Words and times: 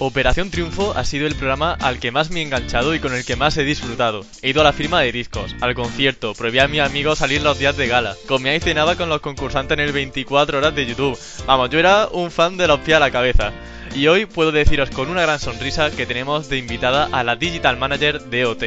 Operación 0.00 0.52
Triunfo 0.52 0.92
ha 0.96 1.04
sido 1.04 1.26
el 1.26 1.34
programa 1.34 1.76
al 1.80 1.98
que 1.98 2.12
más 2.12 2.30
me 2.30 2.38
he 2.38 2.42
enganchado 2.44 2.94
y 2.94 3.00
con 3.00 3.12
el 3.14 3.24
que 3.24 3.34
más 3.34 3.56
he 3.56 3.64
disfrutado. 3.64 4.24
He 4.42 4.50
ido 4.50 4.60
a 4.60 4.64
la 4.64 4.72
firma 4.72 5.00
de 5.00 5.10
discos, 5.10 5.56
al 5.60 5.74
concierto, 5.74 6.34
prohibí 6.34 6.60
a 6.60 6.68
mi 6.68 6.78
amigo 6.78 7.16
salir 7.16 7.42
los 7.42 7.58
días 7.58 7.76
de 7.76 7.88
gala, 7.88 8.14
comía 8.28 8.54
y 8.54 8.60
cenaba 8.60 8.94
con 8.94 9.08
los 9.08 9.20
concursantes 9.20 9.76
en 9.76 9.84
el 9.84 9.92
24 9.92 10.58
horas 10.58 10.72
de 10.76 10.86
YouTube. 10.86 11.18
Vamos, 11.46 11.70
yo 11.70 11.80
era 11.80 12.06
un 12.12 12.30
fan 12.30 12.56
de 12.56 12.68
los 12.68 12.78
pies 12.78 12.96
a 12.96 13.00
la 13.00 13.10
cabeza. 13.10 13.52
Y 13.92 14.06
hoy 14.06 14.26
puedo 14.26 14.52
deciros 14.52 14.90
con 14.90 15.08
una 15.08 15.22
gran 15.22 15.40
sonrisa 15.40 15.90
que 15.90 16.06
tenemos 16.06 16.48
de 16.48 16.58
invitada 16.58 17.08
a 17.10 17.24
la 17.24 17.34
Digital 17.34 17.76
Manager 17.76 18.20
de 18.20 18.44
OT. 18.44 18.64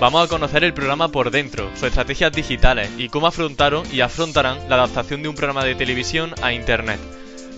Vamos 0.00 0.26
a 0.26 0.28
conocer 0.28 0.64
el 0.64 0.74
programa 0.74 1.08
por 1.08 1.30
dentro, 1.30 1.70
sus 1.74 1.84
estrategias 1.84 2.32
digitales 2.32 2.90
y 2.98 3.08
cómo 3.08 3.26
afrontaron 3.26 3.84
y 3.90 4.00
afrontarán 4.00 4.58
la 4.68 4.74
adaptación 4.74 5.22
de 5.22 5.30
un 5.30 5.34
programa 5.34 5.64
de 5.64 5.76
televisión 5.76 6.34
a 6.42 6.52
Internet. 6.52 7.00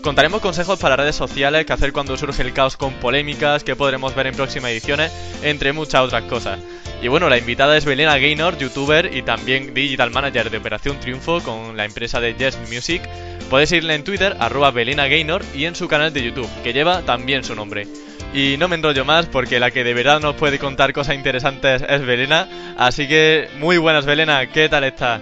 Contaremos 0.07 0.41
consejos 0.41 0.79
para 0.79 0.95
redes 0.95 1.17
sociales, 1.17 1.67
qué 1.67 1.73
hacer 1.73 1.93
cuando 1.93 2.17
surge 2.17 2.41
el 2.41 2.53
caos 2.53 2.77
con 2.77 2.93
polémicas, 2.95 3.65
que 3.65 3.75
podremos 3.75 4.15
ver 4.15 4.29
en 4.29 4.37
próximas 4.37 4.71
ediciones, 4.71 5.11
entre 5.43 5.73
muchas 5.73 6.03
otras 6.03 6.23
cosas. 6.27 6.61
Y 7.03 7.09
bueno, 7.09 7.29
la 7.29 7.39
invitada 7.39 7.77
es 7.77 7.85
Belena 7.85 8.17
Gaynor, 8.17 8.57
youtuber 8.57 9.11
y 9.13 9.23
también 9.23 9.75
digital 9.75 10.13
manager 10.13 10.49
de 10.49 10.59
Operación 10.59 11.01
Triunfo 11.01 11.41
con 11.41 11.77
la 11.77 11.85
empresa 11.85 12.21
de 12.21 12.35
Yes 12.35 12.57
Music. 12.73 13.03
Puedes 13.51 13.73
irle 13.73 13.97
en 13.97 14.05
Twitter, 14.05 14.37
arroba 14.39 14.71
Belena 14.71 15.09
Gaynor, 15.09 15.43
y 15.57 15.65
en 15.65 15.75
su 15.75 15.89
canal 15.89 16.13
de 16.13 16.23
YouTube, 16.23 16.49
que 16.63 16.73
lleva 16.73 17.03
también 17.03 17.43
su 17.43 17.57
nombre. 17.57 17.89
Y 18.33 18.55
no 18.61 18.69
me 18.69 18.77
enrollo 18.77 19.05
más 19.05 19.27
porque 19.27 19.59
la 19.59 19.73
que 19.73 19.83
de 19.83 19.93
verdad 19.93 20.21
nos 20.21 20.37
puede 20.37 20.61
contar 20.61 20.93
cosas 20.93 21.17
interesantes 21.17 21.83
es 21.83 22.07
Belena. 22.07 22.49
Así 22.79 23.09
que 23.09 23.49
muy 23.59 23.77
buenas 23.79 24.07
Belena, 24.07 24.47
¿qué 24.53 24.69
tal 24.69 24.85
estás? 24.85 25.21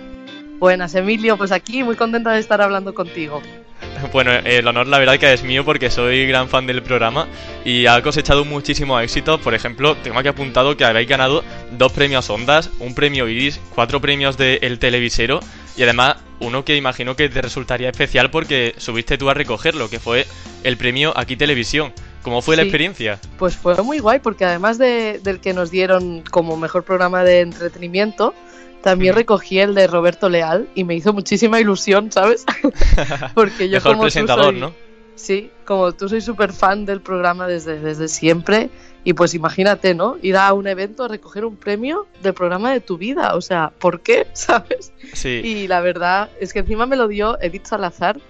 Buenas 0.58 0.94
Emilio, 0.94 1.38
pues 1.38 1.52
aquí 1.52 1.82
muy 1.82 1.96
contenta 1.96 2.32
de 2.32 2.40
estar 2.40 2.60
hablando 2.60 2.92
contigo. 2.92 3.40
Bueno, 4.12 4.32
el 4.32 4.66
honor 4.66 4.86
la 4.86 4.98
verdad 4.98 5.18
que 5.18 5.32
es 5.32 5.42
mío 5.42 5.64
porque 5.64 5.90
soy 5.90 6.26
gran 6.26 6.48
fan 6.48 6.66
del 6.66 6.82
programa 6.82 7.26
y 7.64 7.86
ha 7.86 8.00
cosechado 8.02 8.44
muchísimos 8.44 9.02
éxitos. 9.02 9.40
Por 9.40 9.54
ejemplo, 9.54 9.96
tengo 9.96 10.18
aquí 10.18 10.28
apuntado 10.28 10.76
que 10.76 10.84
habéis 10.84 11.08
ganado 11.08 11.42
dos 11.72 11.92
premios 11.92 12.28
Ondas, 12.30 12.70
un 12.78 12.94
premio 12.94 13.28
Iris, 13.28 13.60
cuatro 13.74 14.00
premios 14.00 14.36
de 14.36 14.58
El 14.62 14.78
Televisero 14.78 15.40
y 15.76 15.82
además 15.82 16.16
uno 16.40 16.64
que 16.64 16.76
imagino 16.76 17.16
que 17.16 17.28
te 17.28 17.42
resultaría 17.42 17.88
especial 17.90 18.30
porque 18.30 18.74
subiste 18.78 19.18
tú 19.18 19.30
a 19.30 19.34
recogerlo, 19.34 19.88
que 19.88 19.98
fue 19.98 20.26
el 20.62 20.76
premio 20.76 21.12
Aquí 21.16 21.36
Televisión. 21.36 21.92
¿Cómo 22.22 22.40
fue 22.40 22.56
la 22.56 22.62
experiencia? 22.62 23.20
Pues 23.38 23.54
fue 23.54 23.80
muy 23.82 23.98
guay 23.98 24.18
porque 24.18 24.46
además 24.46 24.78
de, 24.78 25.20
del 25.22 25.40
que 25.40 25.52
nos 25.52 25.70
dieron 25.70 26.22
como 26.30 26.56
mejor 26.56 26.82
programa 26.82 27.22
de 27.22 27.40
entretenimiento, 27.40 28.34
también 28.84 29.14
recogí 29.14 29.58
el 29.60 29.74
de 29.74 29.86
Roberto 29.86 30.28
Leal 30.28 30.68
y 30.74 30.84
me 30.84 30.94
hizo 30.94 31.14
muchísima 31.14 31.58
ilusión, 31.58 32.12
¿sabes? 32.12 32.44
Porque 33.34 33.70
yo 33.70 33.76
Mejor 33.76 33.98
presentador, 33.98 34.52
¿no? 34.52 34.74
Sí, 35.14 35.50
como 35.64 35.92
tú 35.92 36.06
soy 36.06 36.20
súper 36.20 36.52
fan 36.52 36.84
del 36.84 37.00
programa 37.00 37.46
desde, 37.46 37.80
desde 37.80 38.08
siempre 38.08 38.68
y 39.02 39.14
pues 39.14 39.32
imagínate, 39.32 39.94
¿no? 39.94 40.18
Ir 40.20 40.36
a 40.36 40.52
un 40.52 40.66
evento 40.66 41.04
a 41.04 41.08
recoger 41.08 41.46
un 41.46 41.56
premio 41.56 42.06
del 42.22 42.34
programa 42.34 42.74
de 42.74 42.80
tu 42.82 42.98
vida, 42.98 43.34
o 43.34 43.40
sea, 43.40 43.72
¿por 43.78 44.02
qué? 44.02 44.26
¿Sabes? 44.34 44.92
Sí. 45.14 45.40
Y 45.42 45.66
la 45.66 45.80
verdad 45.80 46.28
es 46.38 46.52
que 46.52 46.58
encima 46.58 46.84
me 46.84 46.96
lo 46.96 47.08
dio 47.08 47.40
Edith 47.40 47.64
Salazar, 47.64 48.20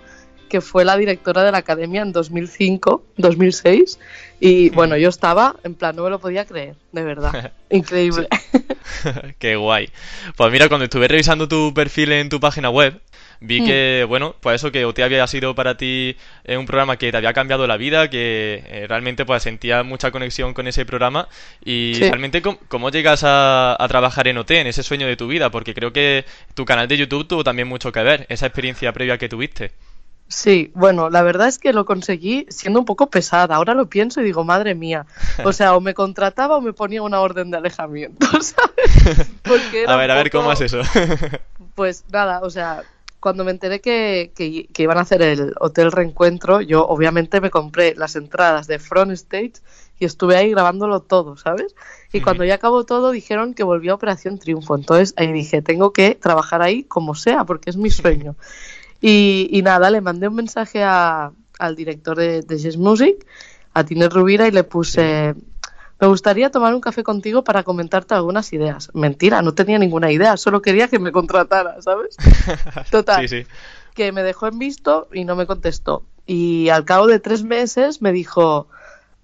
que 0.49 0.61
fue 0.61 0.85
la 0.85 0.97
directora 0.97 1.43
de 1.43 1.51
la 1.51 1.59
academia 1.59 2.03
en 2.03 2.13
2005, 2.13 3.03
2006. 3.17 3.99
Y 4.41 4.71
bueno, 4.71 4.97
yo 4.97 5.09
estaba, 5.09 5.57
en 5.65 5.75
plan, 5.75 5.97
no 5.97 6.05
me 6.05 6.11
lo 6.11 6.19
podía 6.19 6.45
creer, 6.45 6.75
de 6.93 7.03
verdad. 7.03 7.53
Increíble. 7.71 8.29
Qué 9.39 9.57
guay. 9.57 9.89
Pues 10.37 10.53
mira, 10.53 10.69
cuando 10.69 10.85
estuve 10.85 11.09
revisando 11.09 11.49
tu 11.49 11.73
perfil 11.73 12.13
en 12.13 12.29
tu 12.29 12.41
página 12.41 12.71
web, 12.71 13.01
vi 13.41 13.61
mm. 13.61 13.67
que, 13.67 14.05
bueno, 14.09 14.35
pues 14.41 14.57
eso 14.57 14.73
que 14.73 14.85
OT 14.85 15.01
había 15.01 15.27
sido 15.27 15.55
para 15.55 15.77
ti 15.77 16.17
eh, 16.45 16.57
un 16.57 16.67
programa 16.67 16.97
que 16.97 17.11
te 17.11 17.17
había 17.17 17.33
cambiado 17.33 17.67
la 17.67 17.77
vida, 17.77 18.11
que 18.11 18.63
eh, 18.67 18.87
realmente 18.89 19.25
pues 19.25 19.43
sentía 19.43 19.83
mucha 19.83 20.11
conexión 20.11 20.55
con 20.55 20.67
ese 20.67 20.85
programa 20.85 21.29
y 21.65 21.95
realmente 21.99 22.43
¿cómo, 22.43 22.91
llegas 22.91 23.25
a, 23.25 23.77
a, 23.83 23.89
trabajar 23.89 24.29
en 24.29 24.39
OT, 24.39 24.51
en 24.53 24.67
ese 24.67 24.83
sueño 24.83 25.07
de 25.07 25.17
tu 25.17 25.29
vida, 25.29 25.51
porque 25.51 25.75
creo 25.75 25.93
que 25.93 26.25
tu 26.55 26.65
canal 26.65 26.89
de 26.89 26.97
YouTube 26.97 27.27
tuvo 27.29 27.45
también 27.45 27.69
mucho 27.69 27.93
que 27.93 28.03
ver, 28.03 28.27
esa 28.29 28.47
experiencia 28.47 28.93
previa 28.93 29.19
que 29.19 29.29
tuviste. 29.29 29.73
Sí, 30.27 30.73
bueno, 30.75 31.11
la 31.11 31.23
verdad 31.23 31.49
es 31.49 31.59
que 31.59 31.73
lo 31.73 31.85
conseguí 31.85 32.47
siendo 32.49 32.81
un 32.81 32.87
poco 32.87 33.09
pesada. 33.09 33.55
Ahora 33.55 33.75
lo 33.75 33.89
pienso 33.89 34.21
y 34.21 34.25
digo, 34.25 34.43
madre 34.43 34.75
mía. 34.75 35.07
O 35.45 35.53
sea, 35.53 35.77
o 35.77 35.81
me 35.81 35.95
contrataba 35.95 36.57
o 36.57 36.61
me 36.61 36.73
ponía 36.73 37.03
una 37.03 37.21
orden 37.21 37.51
de 37.51 37.59
alejamiento, 37.59 38.27
¿sabes? 38.41 39.31
a 39.87 39.97
ver, 39.97 40.11
a 40.11 40.15
ver, 40.15 40.31
¿cómo 40.31 40.51
es 40.53 40.61
eso? 40.63 40.81
pues 41.75 42.05
nada, 42.11 42.41
o 42.43 42.51
sea, 42.51 42.83
cuando 43.25 43.45
me 43.45 43.53
enteré 43.53 43.81
que, 43.81 44.33
que, 44.35 44.83
iban 44.83 44.99
a 44.99 45.01
hacer 45.03 45.23
el 45.23 45.55
Hotel 45.59 45.93
Reencuentro, 45.93 46.61
yo 46.61 46.87
obviamente 46.87 47.41
me 47.41 47.51
compré 47.51 47.95
las 47.95 48.17
entradas 48.17 48.67
de 48.67 48.79
Front 48.79 49.13
Stage 49.13 49.55
y 49.99 50.05
estuve 50.05 50.37
ahí 50.37 50.51
grabándolo 50.51 51.01
todo, 51.01 51.37
¿sabes? 51.37 51.75
Y 52.13 52.21
cuando 52.21 52.45
ya 52.45 52.57
acabó 52.57 52.85
todo 52.85 53.13
dijeron 53.13 53.55
que 53.55 53.63
volvía 53.63 53.93
a 53.93 53.95
Operación 53.95 54.39
Triunfo. 54.39 54.77
Entonces 54.77 55.15
ahí 55.17 55.33
dije, 55.33 55.63
tengo 55.63 55.93
que 55.93 56.15
trabajar 56.15 56.61
ahí 56.61 56.83
como 56.85 57.15
sea, 57.15 57.45
porque 57.45 57.71
es 57.71 57.77
mi 57.77 57.91
sueño. 57.91 58.37
Y, 59.07 59.61
nada, 59.63 59.91
le 59.91 60.01
mandé 60.01 60.29
un 60.29 60.35
mensaje 60.35 60.83
al 60.83 61.77
director 61.77 62.17
de, 62.17 62.41
de 62.41 62.77
Music, 62.79 63.27
a 63.75 63.85
Tiner 63.85 64.11
Rubira, 64.11 64.49
y 64.49 64.51
le 64.51 64.65
puse, 64.65 65.35
me 66.01 66.07
gustaría 66.07 66.51
tomar 66.51 66.75
un 66.75 66.81
café 66.81 67.03
contigo 67.03 67.45
para 67.45 67.65
comentarte 67.65 68.15
algunas 68.15 68.51
ideas. 68.55 68.91
Mentira, 68.95 69.43
no 69.43 69.53
tenía 69.53 69.79
ninguna 69.79 70.11
idea, 70.11 70.39
solo 70.39 70.63
quería 70.63 70.89
que 70.89 70.99
me 70.99 71.13
contratara, 71.13 71.83
¿sabes? 71.83 72.17
Total. 72.91 73.29
Que 73.93 74.11
me 74.11 74.23
dejó 74.23 74.47
en 74.47 74.59
visto 74.59 75.07
y 75.13 75.27
no 75.27 75.37
me 75.37 75.45
contestó. 75.45 76.07
Y 76.25 76.71
al 76.71 76.87
cabo 76.87 77.07
de 77.07 77.21
tres 77.21 77.43
meses 77.43 78.01
me 78.01 78.11
dijo, 78.11 78.69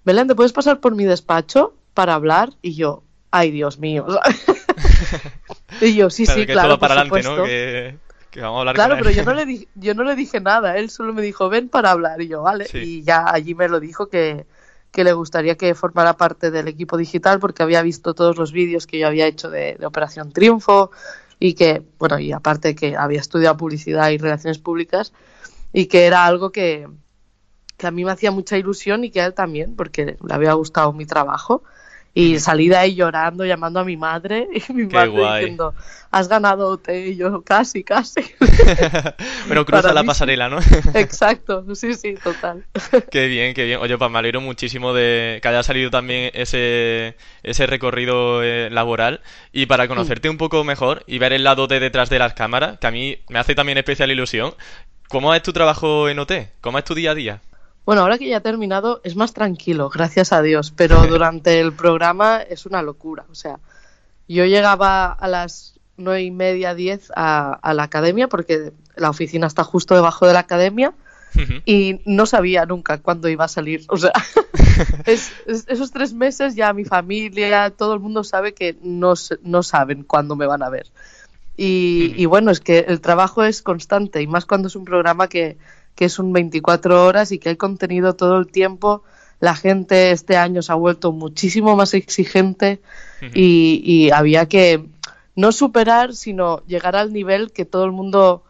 Belén, 0.05 0.27
¿te 0.27 0.35
puedes 0.35 0.53
pasar 0.53 0.79
por 0.79 0.93
mi 0.93 1.05
despacho 1.05 1.73
para 1.95 2.13
hablar? 2.13 2.51
Y 2.61 2.75
yo, 2.75 3.01
ay, 3.31 3.49
Dios 3.49 3.79
mío. 3.79 4.05
y 5.81 5.95
yo, 5.95 6.11
sí, 6.11 6.27
sí, 6.27 6.45
claro. 6.45 6.77
para 6.77 7.01
adelante, 7.01 7.23
¿no? 7.23 8.01
Claro, 8.31 8.95
pero 8.97 9.11
yo 9.11 9.23
no, 9.23 9.33
le 9.33 9.45
dije, 9.45 9.67
yo 9.75 9.93
no 9.93 10.03
le 10.03 10.15
dije 10.15 10.39
nada, 10.39 10.77
él 10.77 10.89
solo 10.89 11.13
me 11.13 11.21
dijo, 11.21 11.49
ven 11.49 11.69
para 11.69 11.91
hablar, 11.91 12.21
y 12.21 12.27
yo, 12.27 12.41
vale, 12.41 12.67
y 12.73 13.03
ya 13.03 13.25
allí 13.29 13.55
me 13.55 13.67
lo 13.67 13.79
dijo 13.79 14.07
que, 14.07 14.45
le 14.93 15.13
gustaría 15.13 15.55
que 15.55 15.75
formara 15.75 16.17
parte 16.17 16.51
del 16.51 16.67
equipo 16.67 16.97
digital 16.97 17.39
porque 17.39 17.63
había 17.63 17.81
visto 17.81 18.13
todos 18.13 18.37
los 18.37 18.51
vídeos 18.51 18.87
que 18.87 18.99
yo 18.99 19.07
había 19.07 19.27
hecho 19.27 19.49
de, 19.49 19.77
Operación 19.83 20.31
Triunfo 20.31 20.91
y 21.39 21.53
que, 21.53 21.83
bueno, 21.99 22.19
y 22.19 22.31
aparte 22.31 22.75
que 22.75 22.95
había 22.95 23.19
estudiado 23.19 23.57
publicidad 23.57 24.09
y 24.09 24.17
relaciones 24.17 24.59
públicas 24.59 25.13
y 25.73 25.87
que 25.87 26.05
era 26.05 26.25
algo 26.25 26.51
que, 26.51 26.87
que 27.77 27.87
a 27.87 27.91
mí 27.91 28.05
me 28.05 28.11
hacía 28.11 28.31
mucha 28.31 28.57
ilusión 28.57 29.03
y 29.03 29.11
que 29.11 29.21
a 29.21 29.25
él 29.25 29.33
también, 29.33 29.75
porque 29.75 30.05
le 30.05 30.33
había 30.33 30.53
gustado 30.53 30.93
mi 30.93 31.05
trabajo. 31.05 31.63
Y 32.13 32.39
salí 32.39 32.67
de 32.67 32.75
ahí 32.75 32.95
llorando, 32.95 33.45
llamando 33.45 33.79
a 33.79 33.85
mi 33.85 33.95
madre 33.95 34.47
y 34.69 34.73
mi 34.73 34.85
madre 34.85 35.39
diciendo, 35.39 35.73
has 36.11 36.27
ganado 36.27 36.67
OT 36.67 36.89
y 36.89 37.15
yo 37.15 37.41
casi, 37.41 37.83
casi. 37.83 38.21
Pero 39.47 39.65
cruza 39.65 39.93
la 39.93 40.03
pasarela, 40.03 40.49
¿no? 40.49 40.59
Exacto, 40.93 41.63
sí, 41.73 41.93
sí, 41.93 42.15
total. 42.21 42.65
Qué 43.09 43.27
bien, 43.27 43.53
qué 43.53 43.63
bien. 43.63 43.79
Oye, 43.79 43.97
pues 43.97 44.11
me 44.11 44.19
alegro 44.19 44.41
muchísimo 44.41 44.93
de 44.93 45.39
que 45.41 45.47
haya 45.47 45.63
salido 45.63 45.89
también 45.89 46.31
ese, 46.33 47.15
ese 47.43 47.65
recorrido 47.65 48.43
eh, 48.43 48.69
laboral. 48.69 49.21
Y 49.53 49.67
para 49.67 49.87
conocerte 49.87 50.29
un 50.29 50.37
poco 50.37 50.65
mejor 50.65 51.03
y 51.07 51.17
ver 51.17 51.31
el 51.31 51.45
lado 51.45 51.67
de 51.67 51.79
detrás 51.79 52.09
de 52.09 52.19
las 52.19 52.33
cámaras, 52.33 52.77
que 52.79 52.87
a 52.87 52.91
mí 52.91 53.19
me 53.29 53.39
hace 53.39 53.55
también 53.55 53.77
especial 53.77 54.11
ilusión, 54.11 54.53
¿cómo 55.07 55.33
es 55.33 55.43
tu 55.43 55.53
trabajo 55.53 56.09
en 56.09 56.19
OT? 56.19 56.33
¿Cómo 56.59 56.77
es 56.77 56.83
tu 56.83 56.93
día 56.93 57.11
a 57.11 57.15
día? 57.15 57.41
Bueno, 57.85 58.03
ahora 58.03 58.17
que 58.17 58.27
ya 58.27 58.37
ha 58.37 58.41
terminado 58.41 59.01
es 59.03 59.15
más 59.15 59.33
tranquilo, 59.33 59.89
gracias 59.89 60.33
a 60.33 60.41
Dios, 60.41 60.71
pero 60.75 61.01
durante 61.07 61.59
el 61.59 61.73
programa 61.73 62.41
es 62.41 62.65
una 62.65 62.81
locura. 62.81 63.25
O 63.31 63.35
sea, 63.35 63.59
yo 64.27 64.45
llegaba 64.45 65.11
a 65.11 65.27
las 65.27 65.79
nueve 65.97 66.23
y 66.23 66.31
media, 66.31 66.73
diez 66.75 67.11
a, 67.15 67.59
la 67.73 67.83
academia, 67.83 68.27
porque 68.27 68.71
la 68.95 69.09
oficina 69.09 69.47
está 69.47 69.63
justo 69.63 69.95
debajo 69.95 70.27
de 70.27 70.33
la 70.33 70.39
academia, 70.39 70.93
y 71.65 72.01
no 72.05 72.25
sabía 72.25 72.65
nunca 72.65 72.97
cuándo 72.97 73.29
iba 73.29 73.45
a 73.45 73.47
salir. 73.47 73.85
O 73.87 73.95
sea, 73.95 74.11
esos 75.05 75.91
tres 75.91 76.13
meses 76.13 76.55
ya 76.55 76.73
mi 76.73 76.83
familia, 76.83 77.69
todo 77.69 77.93
el 77.93 78.01
mundo 78.01 78.25
sabe 78.25 78.53
que 78.53 78.75
no, 78.81 79.13
no 79.41 79.63
saben 79.63 80.03
cuándo 80.03 80.35
me 80.35 80.45
van 80.45 80.61
a 80.61 80.69
ver. 80.69 80.87
Y, 81.55 82.13
y 82.17 82.25
bueno, 82.25 82.51
es 82.51 82.59
que 82.59 82.79
el 82.79 82.99
trabajo 82.99 83.43
es 83.43 83.61
constante, 83.61 84.21
y 84.21 84.27
más 84.27 84.45
cuando 84.45 84.67
es 84.67 84.75
un 84.75 84.83
programa 84.83 85.29
que 85.29 85.57
que 85.95 86.05
es 86.05 86.19
un 86.19 86.33
24 86.33 87.05
horas 87.05 87.31
y 87.31 87.39
que 87.39 87.49
hay 87.49 87.55
contenido 87.57 88.15
todo 88.15 88.37
el 88.37 88.47
tiempo. 88.47 89.03
La 89.39 89.55
gente 89.55 90.11
este 90.11 90.37
año 90.37 90.61
se 90.61 90.71
ha 90.71 90.75
vuelto 90.75 91.11
muchísimo 91.11 91.75
más 91.75 91.93
exigente 91.93 92.81
y, 93.33 94.09
había 94.11 94.47
que 94.47 94.85
no 95.35 95.51
superar, 95.51 96.13
sino 96.13 96.63
llegar 96.65 96.95
al 96.95 97.13
nivel 97.13 97.51
que 97.51 97.65
todo 97.65 97.85
el 97.85 97.91
mundo, 97.91 98.43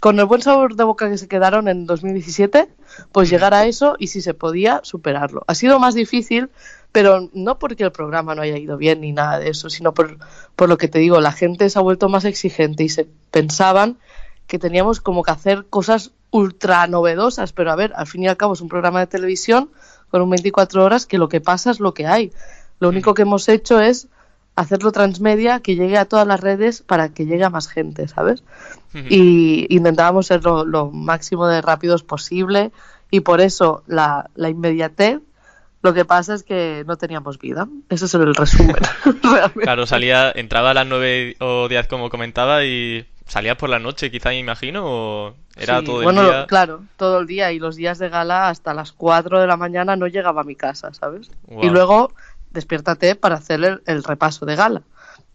con 0.00 0.18
el 0.18 0.24
buen 0.24 0.40
sabor 0.40 0.76
de 0.76 0.84
boca 0.84 1.10
que 1.10 1.18
se 1.18 1.28
quedaron 1.28 1.68
en 1.68 1.86
2017, 1.86 2.68
pues 3.12 3.28
llegar 3.28 3.52
a 3.52 3.66
eso 3.66 3.96
y 3.98 4.06
si 4.06 4.22
se 4.22 4.32
podía, 4.32 4.80
superarlo. 4.84 5.44
Ha 5.46 5.54
sido 5.54 5.78
más 5.78 5.94
difícil, 5.94 6.50
pero 6.92 7.28
no 7.34 7.58
porque 7.58 7.84
el 7.84 7.92
programa 7.92 8.34
no 8.34 8.42
haya 8.42 8.56
ido 8.56 8.76
bien 8.76 9.00
ni 9.00 9.12
nada 9.12 9.38
de 9.38 9.50
eso, 9.50 9.68
sino 9.68 9.92
por, 9.92 10.18
por 10.56 10.68
lo 10.68 10.78
que 10.78 10.88
te 10.88 11.00
digo, 11.00 11.20
la 11.20 11.32
gente 11.32 11.68
se 11.68 11.78
ha 11.78 11.82
vuelto 11.82 12.08
más 12.08 12.24
exigente 12.24 12.84
y 12.84 12.88
se 12.88 13.08
pensaban 13.30 13.98
que 14.46 14.58
teníamos 14.58 15.00
como 15.00 15.22
que 15.22 15.30
hacer 15.30 15.66
cosas 15.68 16.12
ultra 16.30 16.86
novedosas, 16.86 17.52
pero 17.52 17.70
a 17.70 17.76
ver, 17.76 17.92
al 17.96 18.06
fin 18.06 18.24
y 18.24 18.28
al 18.28 18.36
cabo 18.36 18.54
es 18.54 18.60
un 18.60 18.68
programa 18.68 19.00
de 19.00 19.06
televisión 19.06 19.70
con 20.10 20.22
un 20.22 20.30
24 20.30 20.84
horas 20.84 21.06
que 21.06 21.18
lo 21.18 21.28
que 21.28 21.40
pasa 21.40 21.70
es 21.70 21.80
lo 21.80 21.94
que 21.94 22.06
hay. 22.06 22.32
Lo 22.80 22.88
único 22.88 23.14
que 23.14 23.22
hemos 23.22 23.48
hecho 23.48 23.80
es 23.80 24.08
hacerlo 24.56 24.92
transmedia, 24.92 25.60
que 25.60 25.76
llegue 25.76 25.96
a 25.96 26.04
todas 26.04 26.26
las 26.26 26.40
redes 26.40 26.82
para 26.82 27.08
que 27.08 27.26
llegue 27.26 27.44
a 27.44 27.50
más 27.50 27.68
gente, 27.68 28.08
¿sabes? 28.08 28.42
Y 28.92 29.66
intentábamos 29.74 30.28
ser 30.28 30.44
lo, 30.44 30.90
máximo 30.92 31.48
de 31.48 31.60
rápidos 31.60 32.04
posible 32.04 32.70
y 33.10 33.20
por 33.20 33.40
eso 33.40 33.82
la, 33.86 34.30
la 34.34 34.48
inmediatez 34.48 35.20
lo 35.84 35.92
que 35.92 36.06
pasa 36.06 36.34
es 36.34 36.44
que 36.44 36.82
no 36.86 36.96
teníamos 36.96 37.38
vida. 37.38 37.68
Ese 37.90 38.06
es 38.06 38.14
el 38.14 38.34
resumen. 38.34 38.76
claro, 39.60 39.86
salía, 39.86 40.32
entraba 40.34 40.70
a 40.70 40.74
las 40.74 40.86
9 40.86 41.36
o 41.40 41.68
10 41.68 41.88
como 41.88 42.08
comentaba 42.08 42.64
y 42.64 43.04
salía 43.26 43.56
por 43.56 43.70
la 43.70 43.78
noche, 43.78 44.10
quizá 44.10 44.30
me 44.30 44.38
imagino, 44.38 44.82
o 44.84 45.34
era 45.56 45.82
todo 45.82 46.00
el 46.00 46.04
bueno, 46.04 46.24
día. 46.24 46.46
claro, 46.46 46.84
todo 46.96 47.20
el 47.20 47.26
día 47.26 47.52
y 47.52 47.58
los 47.58 47.76
días 47.76 47.98
de 47.98 48.08
gala 48.08 48.48
hasta 48.48 48.74
las 48.74 48.92
4 48.92 49.40
de 49.40 49.46
la 49.46 49.56
mañana 49.56 49.96
no 49.96 50.06
llegaba 50.06 50.42
a 50.42 50.44
mi 50.44 50.56
casa, 50.56 50.92
¿sabes? 50.94 51.30
Y 51.62 51.68
luego 51.68 52.12
despiértate 52.50 53.16
para 53.16 53.36
hacer 53.36 53.80
el, 53.84 54.04
repaso 54.04 54.46
de 54.46 54.56
gala. 54.56 54.82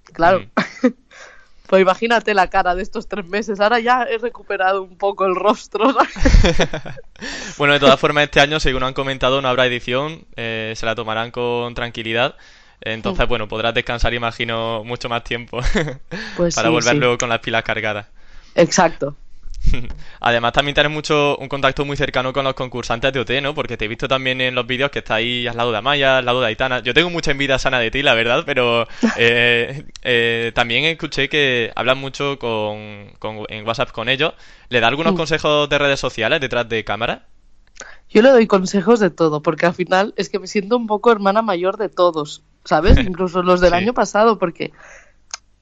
Claro. 0.03 0.39
Mm. 0.39 0.88
pues 1.68 1.81
imagínate 1.81 2.33
la 2.33 2.50
cara 2.50 2.74
de 2.74 2.81
estos 2.81 3.07
tres 3.07 3.27
meses. 3.27 3.59
Ahora 3.59 3.80
ya 3.80 4.03
he 4.03 4.18
recuperado 4.18 4.81
un 4.81 4.97
poco 4.97 5.25
el 5.25 5.36
rostro. 5.36 5.86
bueno, 7.57 7.74
de 7.74 7.80
todas 7.80 8.00
formas, 8.00 8.24
este 8.24 8.39
año, 8.39 8.59
según 8.59 8.83
han 8.83 8.94
comentado, 8.94 9.41
no 9.41 9.47
habrá 9.47 9.68
edición. 9.68 10.25
Eh, 10.36 10.74
se 10.75 10.86
la 10.86 10.95
tomarán 10.95 11.30
con 11.31 11.75
tranquilidad. 11.75 12.36
Entonces, 12.81 13.27
bueno, 13.27 13.47
podrás 13.47 13.73
descansar, 13.73 14.13
imagino, 14.13 14.83
mucho 14.83 15.09
más 15.09 15.23
tiempo 15.23 15.59
pues 16.37 16.55
para 16.55 16.69
volver 16.69 16.95
luego 16.95 17.17
con 17.17 17.29
las 17.29 17.39
pilas 17.39 17.63
cargadas. 17.63 18.07
Exacto. 18.55 19.15
Además, 20.21 20.53
también 20.53 20.73
tienes 20.73 20.91
mucho 20.91 21.37
un 21.37 21.47
contacto 21.47 21.85
muy 21.85 21.97
cercano 21.97 22.33
con 22.33 22.43
los 22.43 22.53
concursantes 22.53 23.13
de 23.13 23.19
OT, 23.19 23.41
¿no? 23.41 23.53
Porque 23.53 23.77
te 23.77 23.85
he 23.85 23.87
visto 23.87 24.07
también 24.07 24.41
en 24.41 24.55
los 24.55 24.65
vídeos 24.65 24.91
que 24.91 24.99
está 24.99 25.15
ahí 25.15 25.47
al 25.47 25.57
lado 25.57 25.71
de 25.71 25.77
Amaya, 25.77 26.17
al 26.17 26.25
lado 26.25 26.41
de 26.41 26.47
Aitana. 26.47 26.79
Yo 26.79 26.93
tengo 26.93 27.09
mucha 27.09 27.31
envidia 27.31 27.59
sana 27.59 27.79
de 27.79 27.91
ti, 27.91 28.01
la 28.01 28.13
verdad, 28.13 28.43
pero 28.45 28.87
eh, 29.17 29.85
eh, 30.03 30.51
también 30.55 30.85
escuché 30.85 31.29
que 31.29 31.71
hablas 31.75 31.97
mucho 31.97 32.39
con, 32.39 33.11
en 33.49 33.67
WhatsApp 33.67 33.91
con 33.91 34.09
ellos. 34.09 34.33
¿Le 34.69 34.79
da 34.79 34.87
algunos 34.87 35.13
consejos 35.13 35.67
de 35.69 35.77
redes 35.77 35.99
sociales 35.99 36.39
detrás 36.39 36.67
de 36.69 36.83
cámara? 36.83 37.27
Yo 38.09 38.21
le 38.21 38.29
doy 38.29 38.47
consejos 38.47 38.99
de 38.99 39.09
todo, 39.09 39.41
porque 39.41 39.65
al 39.65 39.73
final 39.73 40.13
es 40.17 40.29
que 40.29 40.39
me 40.39 40.47
siento 40.47 40.77
un 40.77 40.87
poco 40.87 41.11
hermana 41.11 41.41
mayor 41.41 41.77
de 41.77 41.89
todos, 41.89 42.43
¿sabes? 42.65 42.97
Incluso 43.06 43.44
los 43.44 43.61
del 43.61 43.73
año 43.73 43.94
pasado, 43.94 44.38
porque 44.38 44.71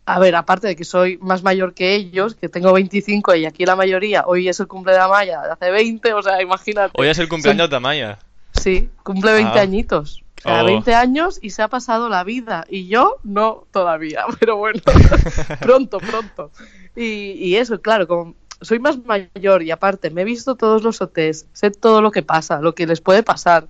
a 0.07 0.19
ver, 0.19 0.35
aparte 0.35 0.67
de 0.67 0.75
que 0.77 0.85
soy 0.85 1.17
más 1.17 1.43
mayor 1.43 1.73
que 1.73 1.93
ellos, 1.93 2.35
que 2.35 2.47
tengo 2.47 2.71
25 2.71 3.35
y 3.35 3.45
aquí 3.45 3.65
la 3.65 3.75
mayoría, 3.75 4.23
hoy 4.25 4.47
es 4.47 4.57
el 4.61 4.67
cumple 4.67 4.93
de 4.93 4.99
Amaya 4.99 5.41
hace 5.51 5.69
20, 5.69 6.13
o 6.13 6.21
sea, 6.21 6.41
imagínate. 6.41 6.93
Hoy 6.95 7.09
es 7.09 7.19
el 7.19 7.27
cumpleaños 7.27 7.69
de 7.69 7.75
Amaya. 7.75 8.17
Sí, 8.53 8.89
cumple 9.03 9.33
20 9.33 9.59
ah. 9.59 9.61
añitos. 9.61 10.23
O 10.45 10.49
sea, 10.49 10.63
20 10.63 10.95
años 10.95 11.39
y 11.41 11.49
se 11.49 11.61
ha 11.61 11.67
pasado 11.67 12.07
la 12.07 12.23
vida. 12.23 12.63
Y 12.69 12.87
yo 12.87 13.17
no 13.23 13.65
todavía, 13.71 14.23
pero 14.39 14.55
bueno, 14.55 14.79
pronto, 15.59 15.97
pronto. 15.97 16.51
Y, 16.95 17.31
y, 17.33 17.57
eso, 17.57 17.81
claro, 17.81 18.07
como 18.07 18.35
soy 18.61 18.79
más 18.79 18.97
mayor 19.05 19.61
y 19.61 19.71
aparte 19.71 20.09
me 20.09 20.21
he 20.21 20.25
visto 20.25 20.55
todos 20.55 20.83
los 20.83 21.01
OTs, 21.01 21.47
sé 21.51 21.71
todo 21.71 22.01
lo 22.01 22.11
que 22.11 22.23
pasa, 22.23 22.61
lo 22.61 22.73
que 22.75 22.87
les 22.87 23.01
puede 23.01 23.23
pasar 23.23 23.67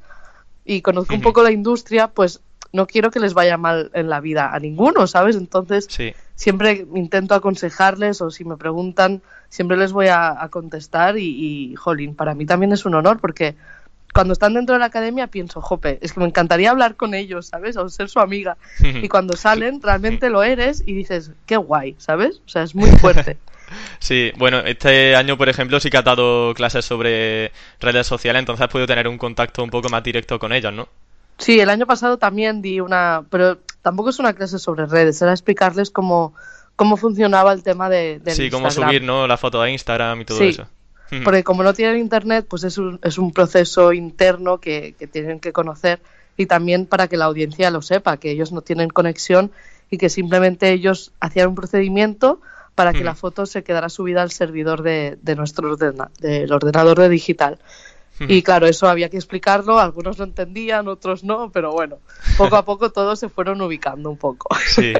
y 0.64 0.82
conozco 0.82 1.16
un 1.16 1.22
poco 1.22 1.44
la 1.44 1.52
industria, 1.52 2.10
pues 2.10 2.42
no 2.74 2.88
quiero 2.88 3.12
que 3.12 3.20
les 3.20 3.34
vaya 3.34 3.58
mal 3.58 3.92
en 3.94 4.10
la 4.10 4.20
vida 4.20 4.54
a 4.54 4.60
ninguno, 4.60 5.08
¿sabes? 5.08 5.36
Entonces, 5.36 5.88
sí 5.90 6.14
siempre 6.38 6.86
intento 6.94 7.34
aconsejarles 7.34 8.22
o 8.22 8.30
si 8.30 8.46
me 8.46 8.58
preguntan, 8.58 9.22
siempre 9.50 9.76
les 9.76 9.92
voy 9.92 10.08
a, 10.08 10.48
contestar 10.52 11.18
y, 11.18 11.72
y, 11.72 11.76
jolín, 11.76 12.16
para 12.16 12.36
mí 12.36 12.46
también 12.46 12.72
es 12.72 12.86
un 12.86 12.94
honor 12.94 13.20
porque 13.20 13.56
cuando 14.14 14.34
están 14.34 14.54
dentro 14.54 14.74
de 14.74 14.80
la 14.80 14.86
academia 14.86 15.28
pienso, 15.28 15.62
jope, 15.62 15.98
es 16.02 16.14
que 16.14 16.20
me 16.20 16.28
encantaría 16.28 16.70
hablar 16.70 16.96
con 16.96 17.16
ellos, 17.16 17.48
¿sabes? 17.48 17.76
O 17.76 17.90
ser 17.90 18.08
su 18.08 18.20
amiga. 18.20 18.56
Y 19.04 19.10
cuando 19.10 19.36
salen, 19.36 19.82
realmente 19.82 20.30
lo 20.30 20.44
eres 20.44 20.84
y 20.86 20.94
dices, 20.94 21.32
qué 21.48 21.58
guay, 21.58 21.96
¿sabes? 21.98 22.42
O 22.46 22.50
sea, 22.50 22.62
es 22.62 22.76
muy 22.76 22.90
fuerte. 23.02 23.38
Sí, 24.00 24.32
bueno, 24.38 24.60
este 24.60 25.16
año, 25.16 25.38
por 25.38 25.50
ejemplo, 25.50 25.80
sí 25.80 25.90
que 25.90 25.98
ha 25.98 26.04
dado 26.04 26.54
clases 26.54 26.86
sobre 26.86 27.52
redes 27.80 28.06
sociales, 28.06 28.40
entonces 28.40 28.64
has 28.64 28.72
podido 28.72 28.88
tener 28.88 29.08
un 29.08 29.18
contacto 29.18 29.64
un 29.64 29.72
poco 29.72 29.90
más 29.90 30.04
directo 30.04 30.38
con 30.38 30.54
ellos, 30.54 30.72
¿no? 30.72 30.88
Sí, 31.38 31.60
el 31.60 31.70
año 31.70 31.86
pasado 31.86 32.18
también 32.18 32.62
di 32.62 32.80
una, 32.80 33.24
pero 33.30 33.58
tampoco 33.82 34.10
es 34.10 34.20
una 34.20 34.34
clase 34.34 34.60
sobre 34.60 34.86
redes, 34.86 35.22
era 35.22 35.32
explicarles 35.32 35.92
cómo, 35.92 36.34
cómo 36.76 36.98
funcionaba 36.98 37.54
el 37.54 37.64
tema 37.64 37.90
de, 37.90 38.22
Sí, 38.28 38.50
cómo 38.50 38.72
subir, 38.72 39.04
¿no? 39.04 39.28
La 39.28 39.38
foto 39.38 39.62
a 39.62 39.70
Instagram 39.70 40.22
y 40.22 40.26
todo 40.26 40.42
eso. 40.42 40.68
Porque 41.24 41.44
como 41.44 41.64
no 41.64 41.74
tienen 41.74 41.98
internet, 41.98 42.46
pues 42.50 42.64
es 42.66 42.78
un, 42.78 43.00
es 43.02 43.18
un 43.18 43.32
proceso 43.32 43.94
interno 43.94 44.60
que, 44.60 44.94
que 45.00 45.08
tienen 45.08 45.40
que 45.40 45.54
conocer 45.54 46.02
y 46.36 46.48
también 46.48 46.86
para 46.86 47.08
que 47.08 47.16
la 47.16 47.26
audiencia 47.26 47.72
lo 47.72 47.82
sepa, 47.82 48.18
que 48.18 48.32
ellos 48.32 48.52
no 48.52 48.62
tienen 48.62 48.90
conexión 48.90 49.52
y 49.90 49.98
que 49.98 50.10
simplemente 50.10 50.72
ellos 50.72 51.14
hacían 51.20 51.50
un 51.50 51.56
procedimiento 51.56 52.42
para 52.76 52.94
que 52.94 53.04
la 53.04 53.16
foto 53.16 53.48
se 53.48 53.64
quedara 53.64 53.90
subida 53.90 54.22
al 54.22 54.30
servidor 54.30 54.84
de, 54.84 55.18
de 55.24 55.36
nuestro 55.36 55.78
del 55.78 56.52
ordenador 56.52 57.00
de 57.00 57.10
digital. 57.10 57.58
Y 58.20 58.42
claro, 58.42 58.68
eso 58.68 58.88
había 58.88 59.10
que 59.10 59.18
explicarlo, 59.18 59.80
algunos 59.80 60.18
lo 60.18 60.24
entendían, 60.24 60.88
otros 60.88 61.24
no, 61.24 61.52
pero 61.52 61.72
bueno, 61.72 62.00
poco 62.38 62.56
a 62.56 62.66
poco 62.66 62.92
todos 62.92 63.20
se 63.20 63.30
fueron 63.30 63.62
ubicando 63.62 64.10
un 64.10 64.18
poco. 64.18 64.56
Sí. 64.68 64.94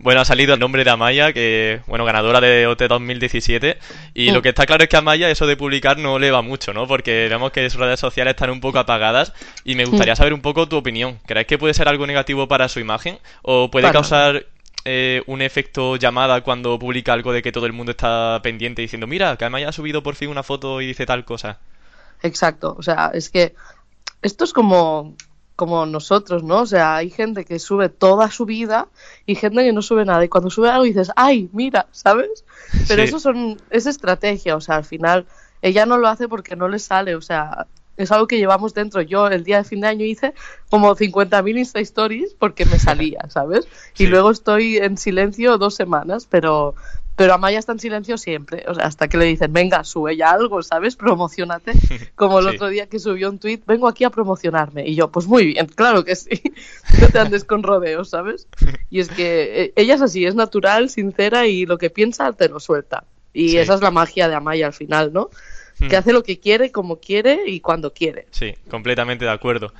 Bueno, 0.00 0.20
ha 0.20 0.24
salido 0.24 0.54
el 0.54 0.60
nombre 0.60 0.84
de 0.84 0.90
Amaya, 0.90 1.32
que, 1.32 1.80
bueno, 1.86 2.04
ganadora 2.04 2.40
de 2.40 2.66
OT 2.68 2.82
2017, 2.82 3.78
y 4.14 4.30
lo 4.30 4.38
mm. 4.38 4.42
que 4.42 4.48
está 4.50 4.64
claro 4.64 4.84
es 4.84 4.88
que 4.88 4.96
a 4.96 5.00
Amaya 5.00 5.28
eso 5.28 5.46
de 5.46 5.56
publicar 5.56 5.98
no 5.98 6.20
le 6.20 6.30
va 6.30 6.40
mucho, 6.40 6.72
¿no? 6.72 6.86
Porque 6.86 7.26
vemos 7.28 7.50
que 7.50 7.68
sus 7.68 7.80
redes 7.80 7.98
sociales 7.98 8.32
están 8.32 8.50
un 8.50 8.60
poco 8.60 8.78
apagadas, 8.78 9.32
y 9.64 9.74
me 9.74 9.86
gustaría 9.86 10.12
mm. 10.12 10.16
saber 10.16 10.34
un 10.34 10.40
poco 10.40 10.68
tu 10.68 10.76
opinión. 10.76 11.18
¿Crees 11.26 11.46
que 11.46 11.58
puede 11.58 11.74
ser 11.74 11.88
algo 11.88 12.06
negativo 12.06 12.46
para 12.46 12.68
su 12.68 12.78
imagen? 12.78 13.18
¿O 13.42 13.70
puede 13.70 13.90
causar 13.90 14.46
eh, 14.84 15.22
un 15.26 15.42
efecto 15.42 15.96
llamada 15.96 16.42
cuando 16.42 16.78
publica 16.78 17.12
algo 17.12 17.32
de 17.32 17.42
que 17.42 17.50
todo 17.50 17.66
el 17.66 17.72
mundo 17.72 17.90
está 17.90 18.40
pendiente 18.42 18.82
diciendo, 18.82 19.06
mira, 19.06 19.36
que 19.36 19.44
Amaya 19.44 19.70
ha 19.70 19.72
subido 19.72 20.02
por 20.02 20.14
fin 20.14 20.28
una 20.28 20.42
foto 20.42 20.80
y 20.80 20.86
dice 20.86 21.06
tal 21.06 21.24
cosa? 21.24 21.58
Exacto, 22.22 22.74
o 22.78 22.82
sea, 22.82 23.10
es 23.14 23.30
que 23.30 23.54
esto 24.22 24.44
es 24.44 24.52
como, 24.52 25.14
como 25.56 25.86
nosotros, 25.86 26.42
¿no? 26.42 26.62
O 26.62 26.66
sea, 26.66 26.96
hay 26.96 27.10
gente 27.10 27.44
que 27.44 27.58
sube 27.58 27.88
toda 27.88 28.30
su 28.30 28.44
vida 28.44 28.88
y 29.26 29.34
gente 29.34 29.64
que 29.64 29.72
no 29.72 29.82
sube 29.82 30.04
nada. 30.04 30.24
Y 30.24 30.28
cuando 30.28 30.50
sube 30.50 30.70
algo 30.70 30.84
dices, 30.84 31.10
¡ay, 31.16 31.48
mira! 31.52 31.86
¿Sabes? 31.92 32.44
Pero 32.88 33.02
eso 33.02 33.18
son, 33.20 33.60
es 33.70 33.86
estrategia, 33.86 34.56
o 34.56 34.60
sea, 34.60 34.76
al 34.76 34.84
final 34.84 35.26
ella 35.62 35.86
no 35.86 35.98
lo 35.98 36.08
hace 36.08 36.28
porque 36.28 36.56
no 36.56 36.68
le 36.68 36.78
sale, 36.78 37.14
o 37.14 37.20
sea, 37.20 37.66
es 37.96 38.12
algo 38.12 38.28
que 38.28 38.38
llevamos 38.38 38.74
dentro. 38.74 39.02
Yo 39.02 39.26
el 39.26 39.44
día 39.44 39.58
de 39.58 39.64
fin 39.64 39.80
de 39.80 39.88
año 39.88 40.04
hice 40.04 40.32
como 40.70 40.94
50.000 40.94 41.58
Insta 41.58 41.80
Stories 41.80 42.34
porque 42.34 42.64
me 42.64 42.78
salía, 42.78 43.26
¿sabes? 43.28 43.66
Y 43.98 44.06
luego 44.06 44.30
estoy 44.30 44.76
en 44.78 44.96
silencio 44.96 45.58
dos 45.58 45.74
semanas, 45.74 46.26
pero, 46.30 46.76
pero 47.18 47.34
Amaya 47.34 47.58
está 47.58 47.72
en 47.72 47.80
silencio 47.80 48.16
siempre, 48.16 48.64
o 48.68 48.74
sea, 48.76 48.84
hasta 48.86 49.08
que 49.08 49.16
le 49.16 49.24
dicen, 49.24 49.52
venga, 49.52 49.82
sube 49.82 50.16
ya 50.16 50.30
algo, 50.30 50.62
¿sabes? 50.62 50.94
Promocionate. 50.94 51.72
Como 52.14 52.38
el 52.38 52.46
otro 52.46 52.68
día 52.68 52.86
que 52.86 53.00
subió 53.00 53.28
un 53.28 53.40
tweet, 53.40 53.60
vengo 53.66 53.88
aquí 53.88 54.04
a 54.04 54.10
promocionarme. 54.10 54.86
Y 54.86 54.94
yo, 54.94 55.10
pues 55.10 55.26
muy 55.26 55.46
bien, 55.46 55.66
claro 55.66 56.04
que 56.04 56.14
sí. 56.14 56.40
no 57.00 57.08
te 57.08 57.18
andes 57.18 57.42
con 57.42 57.64
rodeos, 57.64 58.10
¿sabes? 58.10 58.46
Y 58.90 59.00
es 59.00 59.08
que 59.08 59.64
eh, 59.64 59.72
ella 59.74 59.96
es 59.96 60.00
así, 60.00 60.24
es 60.24 60.36
natural, 60.36 60.90
sincera 60.90 61.46
y 61.48 61.66
lo 61.66 61.76
que 61.76 61.90
piensa 61.90 62.32
te 62.32 62.48
lo 62.48 62.60
suelta. 62.60 63.02
Y 63.32 63.56
esa 63.56 63.74
es 63.74 63.82
la 63.82 63.90
magia 63.90 64.28
de 64.28 64.36
Amaya 64.36 64.66
al 64.66 64.72
final, 64.72 65.12
¿no? 65.12 65.28
Que 65.78 65.96
hace 65.96 66.12
lo 66.12 66.22
que 66.22 66.40
quiere, 66.40 66.72
como 66.72 66.96
quiere 66.96 67.42
y 67.46 67.60
cuando 67.60 67.92
quiere. 67.92 68.26
Sí, 68.30 68.54
completamente 68.68 69.24
de 69.24 69.30
acuerdo. 69.30 69.72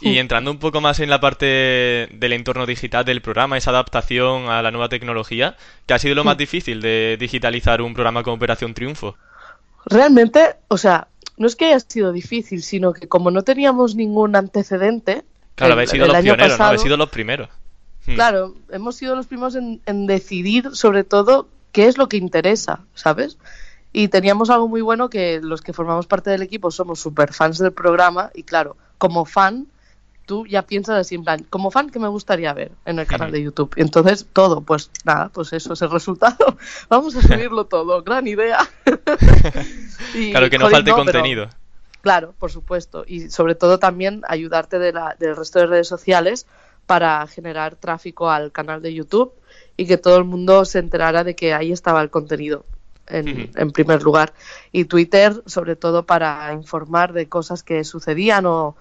Y 0.00 0.18
entrando 0.18 0.50
un 0.50 0.58
poco 0.58 0.80
más 0.80 0.98
en 1.00 1.10
la 1.10 1.20
parte 1.20 2.08
del 2.10 2.32
entorno 2.32 2.66
digital 2.66 3.04
del 3.04 3.20
programa, 3.20 3.56
esa 3.56 3.70
adaptación 3.70 4.48
a 4.48 4.62
la 4.62 4.70
nueva 4.70 4.88
tecnología, 4.88 5.56
¿qué 5.86 5.94
ha 5.94 5.98
sido 5.98 6.14
lo 6.14 6.24
más 6.24 6.36
difícil 6.36 6.80
de 6.80 7.16
digitalizar 7.20 7.82
un 7.82 7.94
programa 7.94 8.22
como 8.22 8.36
Operación 8.36 8.74
Triunfo? 8.74 9.16
Realmente, 9.86 10.56
o 10.68 10.76
sea, 10.76 11.08
no 11.36 11.46
es 11.46 11.54
que 11.54 11.66
haya 11.66 11.80
sido 11.80 12.12
difícil, 12.12 12.62
sino 12.62 12.92
que 12.92 13.06
como 13.06 13.30
no 13.30 13.42
teníamos 13.42 13.94
ningún 13.94 14.34
antecedente. 14.34 15.22
Claro, 15.54 15.74
habéis 15.74 15.90
sido 15.90 16.06
los 16.06 16.16
pioneros, 16.16 16.58
¿no? 16.58 16.64
Habéis 16.64 16.82
sido 16.82 16.96
los 16.96 17.10
primeros. 17.10 17.48
Hmm. 18.06 18.14
Claro, 18.14 18.54
hemos 18.70 18.96
sido 18.96 19.14
los 19.14 19.26
primeros 19.26 19.54
en, 19.54 19.80
en 19.86 20.06
decidir, 20.06 20.74
sobre 20.74 21.04
todo, 21.04 21.48
qué 21.70 21.86
es 21.86 21.96
lo 21.96 22.08
que 22.08 22.16
interesa, 22.16 22.80
¿sabes? 22.94 23.38
Y 23.92 24.08
teníamos 24.08 24.50
algo 24.50 24.68
muy 24.68 24.80
bueno 24.80 25.10
que 25.10 25.40
los 25.42 25.60
que 25.60 25.72
formamos 25.72 26.06
parte 26.06 26.30
del 26.30 26.42
equipo 26.42 26.70
somos 26.70 27.00
super 27.00 27.32
fans 27.32 27.58
del 27.58 27.72
programa 27.72 28.30
y 28.34 28.42
claro, 28.42 28.76
como 28.98 29.24
fan 29.24 29.66
tú 30.24 30.46
ya 30.46 30.62
piensas 30.62 30.98
así 30.98 31.16
en 31.16 31.24
plan, 31.24 31.44
como 31.50 31.70
fan, 31.70 31.90
¿qué 31.90 31.98
me 31.98 32.08
gustaría 32.08 32.52
ver 32.54 32.72
en 32.84 32.98
el 32.98 33.06
canal 33.06 33.32
de 33.32 33.42
YouTube? 33.42 33.74
Y 33.76 33.82
entonces 33.82 34.26
todo, 34.32 34.60
pues 34.60 34.90
nada, 35.04 35.28
pues 35.28 35.52
eso 35.52 35.72
es 35.74 35.82
el 35.82 35.90
resultado. 35.90 36.56
Vamos 36.88 37.14
a 37.16 37.22
subirlo 37.22 37.66
todo, 37.66 38.02
gran 38.02 38.26
idea. 38.26 38.58
claro, 40.30 40.48
que 40.48 40.58
no 40.58 40.70
falte 40.70 40.92
contenido. 40.92 41.48
claro, 42.00 42.34
por 42.38 42.50
supuesto. 42.50 43.04
Y 43.06 43.30
sobre 43.30 43.54
todo 43.54 43.78
también 43.78 44.22
ayudarte 44.28 44.78
de 44.78 44.92
la, 44.92 45.16
del 45.18 45.36
resto 45.36 45.58
de 45.58 45.66
redes 45.66 45.88
sociales 45.88 46.46
para 46.86 47.26
generar 47.26 47.76
tráfico 47.76 48.30
al 48.30 48.52
canal 48.52 48.82
de 48.82 48.94
YouTube 48.94 49.32
y 49.76 49.86
que 49.86 49.98
todo 49.98 50.16
el 50.16 50.24
mundo 50.24 50.64
se 50.64 50.78
enterara 50.78 51.24
de 51.24 51.34
que 51.34 51.54
ahí 51.54 51.72
estaba 51.72 52.00
el 52.02 52.10
contenido. 52.10 52.64
En, 53.12 53.50
en, 53.54 53.70
primer 53.72 54.02
lugar. 54.02 54.32
Y 54.72 54.86
Twitter, 54.86 55.42
sobre 55.46 55.76
todo 55.76 56.06
para 56.06 56.52
informar 56.52 57.12
de 57.12 57.28
cosas 57.28 57.62
que 57.62 57.84
sucedían 57.84 58.46
o, 58.46 58.74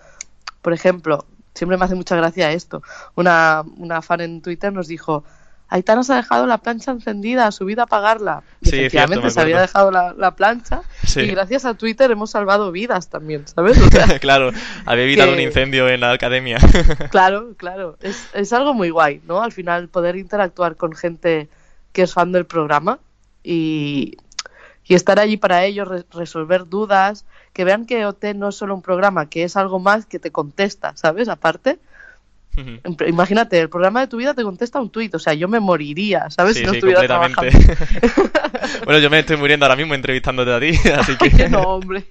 por 0.61 0.73
ejemplo, 0.73 1.25
siempre 1.53 1.77
me 1.77 1.85
hace 1.85 1.95
mucha 1.95 2.15
gracia 2.15 2.51
esto. 2.51 2.81
Una, 3.15 3.63
una 3.77 4.01
fan 4.01 4.21
en 4.21 4.41
Twitter 4.41 4.71
nos 4.71 4.87
dijo, 4.87 5.23
Aitana 5.71 6.03
se 6.03 6.11
ha 6.11 6.17
dejado 6.17 6.45
la 6.45 6.57
plancha 6.57 6.91
encendida, 6.91 7.47
ha 7.47 7.51
subido 7.51 7.81
a 7.81 7.85
apagarla. 7.85 8.43
Y 8.59 8.69
sí, 8.69 8.79
efectivamente 8.79 9.29
se 9.29 9.39
había 9.39 9.61
dejado 9.61 9.89
la, 9.89 10.35
plancha 10.35 10.81
y 11.15 11.27
gracias 11.27 11.63
a 11.63 11.75
Twitter 11.75 12.11
hemos 12.11 12.31
salvado 12.31 12.71
vidas 12.73 13.09
también, 13.09 13.47
¿sabes? 13.47 13.77
claro, 14.19 14.51
había 14.85 15.05
evitado 15.05 15.31
un 15.31 15.39
incendio 15.39 15.87
en 15.87 16.01
la 16.01 16.11
academia. 16.11 16.57
claro, 17.09 17.53
claro. 17.55 17.97
Es, 18.01 18.27
es 18.33 18.51
algo 18.51 18.73
muy 18.73 18.89
guay, 18.89 19.21
¿no? 19.25 19.41
Al 19.41 19.53
final 19.53 19.87
poder 19.87 20.17
interactuar 20.17 20.75
con 20.75 20.93
gente 20.93 21.47
que 21.93 22.03
es 22.03 22.13
fan 22.13 22.33
del 22.33 22.45
programa 22.45 22.99
y, 23.43 24.17
y 24.85 24.95
estar 24.95 25.19
allí 25.19 25.37
para 25.37 25.65
ellos, 25.65 25.87
resolver 26.11 26.67
dudas, 26.67 27.25
que 27.53 27.63
vean 27.63 27.85
que 27.85 28.05
OT 28.05 28.33
no 28.35 28.49
es 28.49 28.55
solo 28.55 28.75
un 28.75 28.81
programa, 28.81 29.29
que 29.29 29.43
es 29.43 29.57
algo 29.57 29.79
más 29.79 30.05
que 30.05 30.19
te 30.19 30.31
contesta, 30.31 30.95
¿sabes? 30.95 31.29
Aparte. 31.29 31.79
Imagínate, 33.07 33.59
el 33.59 33.69
programa 33.69 34.01
de 34.01 34.07
tu 34.07 34.17
vida 34.17 34.33
te 34.33 34.43
contesta 34.43 34.81
un 34.81 34.89
tuit, 34.89 35.15
o 35.15 35.19
sea, 35.19 35.33
yo 35.33 35.47
me 35.47 35.59
moriría, 35.59 36.29
¿sabes? 36.29 36.57
si 36.57 36.65
no 36.65 36.73
estuviera 36.73 37.07
completamente. 37.07 37.77
bueno, 38.85 38.99
yo 38.99 39.09
me 39.09 39.19
estoy 39.19 39.37
muriendo 39.37 39.65
ahora 39.65 39.77
mismo 39.77 39.93
entrevistándote 39.93 40.51
a 40.51 40.59
ti, 40.59 40.89
así 40.97 41.15
que... 41.15 41.49
no, 41.49 41.61
hombre. 41.61 42.03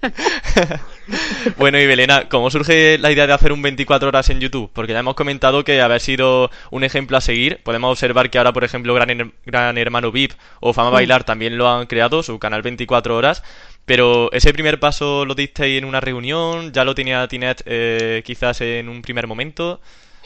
bueno, 1.58 1.78
y 1.78 1.86
Belena, 1.86 2.28
¿cómo 2.28 2.50
surge 2.50 2.96
la 2.98 3.12
idea 3.12 3.26
de 3.26 3.34
hacer 3.34 3.52
un 3.52 3.60
24 3.60 4.08
horas 4.08 4.30
en 4.30 4.40
YouTube? 4.40 4.70
Porque 4.72 4.94
ya 4.94 5.00
hemos 5.00 5.14
comentado 5.14 5.62
que 5.62 5.80
haber 5.82 6.00
sido 6.00 6.50
un 6.70 6.84
ejemplo 6.84 7.18
a 7.18 7.20
seguir, 7.20 7.60
podemos 7.62 7.90
observar 7.90 8.30
que 8.30 8.38
ahora, 8.38 8.52
por 8.52 8.64
ejemplo, 8.64 8.94
Gran, 8.94 9.34
Gran 9.44 9.76
Hermano 9.76 10.10
VIP 10.10 10.32
o 10.60 10.72
Fama 10.72 10.90
mm. 10.90 10.94
Bailar 10.94 11.24
también 11.24 11.58
lo 11.58 11.68
han 11.68 11.86
creado, 11.86 12.22
su 12.22 12.38
canal 12.38 12.62
24 12.62 13.14
horas, 13.14 13.42
pero 13.84 14.32
ese 14.32 14.52
primer 14.52 14.80
paso 14.80 15.24
lo 15.24 15.34
disteis 15.34 15.78
en 15.78 15.84
una 15.84 16.00
reunión, 16.00 16.72
ya 16.72 16.84
lo 16.84 16.94
tenía 16.94 17.26
Tinet 17.28 17.62
eh, 17.66 18.22
quizás 18.24 18.60
en 18.62 18.88
un 18.88 19.02
primer 19.02 19.26
momento. 19.26 19.80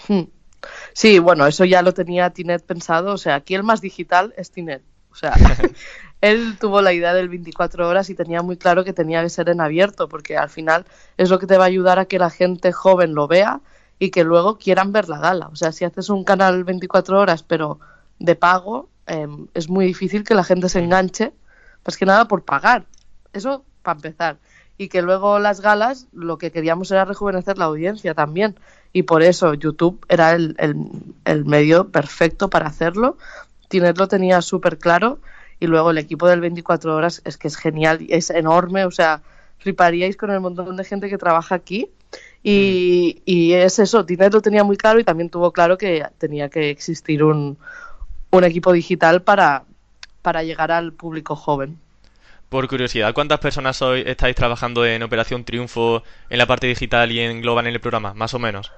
Hmm. 0.09 0.25
Sí, 0.93 1.19
bueno, 1.19 1.47
eso 1.47 1.65
ya 1.65 1.83
lo 1.83 1.93
tenía 1.93 2.31
Tinet 2.31 2.65
pensado. 2.65 3.13
O 3.13 3.19
sea, 3.19 3.37
aquí 3.37 3.55
el 3.55 3.63
más 3.63 3.81
digital 3.81 4.35
es 4.37 4.51
Tinet. 4.51 4.83
O 5.11 5.15
sea, 5.15 5.35
él 6.21 6.57
tuvo 6.59 6.83
la 6.83 6.93
idea 6.93 7.15
del 7.15 7.29
24 7.29 7.89
horas 7.89 8.11
y 8.11 8.15
tenía 8.15 8.43
muy 8.43 8.57
claro 8.57 8.85
que 8.85 8.93
tenía 8.93 9.23
que 9.23 9.29
ser 9.29 9.49
en 9.49 9.61
abierto, 9.61 10.09
porque 10.09 10.37
al 10.37 10.51
final 10.51 10.87
es 11.17 11.31
lo 11.31 11.39
que 11.39 11.47
te 11.47 11.59
va 11.59 11.65
a 11.65 11.69
ayudar 11.69 11.99
a 11.99 12.07
que 12.07 12.19
la 12.19 12.31
gente 12.31 12.73
joven 12.73 13.15
lo 13.15 13.29
vea 13.29 13.61
y 13.99 14.11
que 14.11 14.25
luego 14.25 14.59
quieran 14.59 14.93
ver 14.93 15.09
la 15.09 15.19
gala. 15.19 15.49
O 15.49 15.57
sea, 15.57 15.73
si 15.73 15.85
haces 15.85 16.09
un 16.09 16.25
canal 16.25 16.65
24 16.65 17.21
horas 17.21 17.43
pero 17.43 17.79
de 18.19 18.35
pago, 18.37 18.89
em, 19.07 19.49
es 19.55 19.69
muy 19.69 19.87
difícil 19.87 20.25
que 20.25 20.35
la 20.35 20.45
gente 20.45 20.69
se 20.69 20.81
enganche, 20.81 21.33
más 21.85 21.97
que 21.97 22.07
nada 22.07 22.27
por 22.27 22.45
pagar. 22.45 22.87
Eso 23.33 23.65
para 23.83 23.97
empezar. 23.97 24.39
Y 24.79 24.89
que 24.89 25.03
luego 25.03 25.39
las 25.39 25.61
galas 25.61 26.09
lo 26.13 26.39
que 26.39 26.51
queríamos 26.51 26.91
era 26.91 27.05
rejuvenecer 27.05 27.59
la 27.59 27.67
audiencia 27.67 28.15
también 28.15 28.57
y 28.95 29.03
por 29.03 29.25
eso 29.25 29.53
YouTube 29.55 30.07
era 30.09 30.33
el, 30.33 30.57
el, 31.25 31.45
medio 31.45 31.89
perfecto 31.89 32.49
para 32.49 32.69
hacerlo. 32.69 33.19
Tinet 33.69 33.99
lo 33.99 34.07
tenía 34.07 34.41
súper 34.41 34.79
claro 34.79 35.19
y 35.59 35.67
luego 35.67 35.91
el 35.91 35.99
equipo 35.99 36.29
del 36.29 36.41
24 36.41 36.95
horas 36.95 37.21
es 37.25 37.37
que 37.37 37.49
es 37.49 37.57
genial, 37.57 38.07
es 38.09 38.31
enorme, 38.31 38.85
o 38.85 38.93
sea, 38.93 39.21
fliparíais 39.59 40.17
con 40.17 40.31
el 40.31 40.39
montón 40.39 40.77
de 40.77 40.85
gente 40.85 41.11
que 41.11 41.19
trabaja 41.19 41.57
aquí. 41.57 41.91
Y, 42.45 43.21
y 43.25 43.55
es 43.55 43.81
eso, 43.81 44.07
Tinet 44.07 44.33
lo 44.33 44.41
tenía 44.41 44.63
muy 44.63 44.77
claro 44.77 45.01
y 45.01 45.05
también 45.05 45.29
tuvo 45.29 45.51
claro 45.51 45.77
que 45.77 46.07
tenía 46.19 46.49
que 46.49 46.71
existir 46.71 47.25
un, 47.25 47.59
un 48.31 48.45
equipo 48.45 48.73
digital 48.73 49.23
para, 49.23 49.65
para 50.23 50.45
llegar 50.45 50.71
al 50.71 50.93
público 50.93 51.35
joven. 51.35 51.81
Por 52.49 52.69
curiosidad, 52.69 53.13
¿cuántas 53.13 53.41
personas 53.41 53.83
hoy 53.83 54.05
estáis 54.07 54.37
trabajando 54.37 54.87
en 54.87 55.03
Operación 55.03 55.45
Triunfo 55.45 56.05
en 56.31 56.39
la 56.39 56.47
parte 56.47 56.69
digital 56.69 57.11
y 57.11 57.19
en 57.19 57.41
Global 57.41 57.67
en 57.67 57.75
el 57.75 57.81
programa, 57.81 58.15
más 58.15 58.35
o 58.35 58.39
menos? 58.39 58.71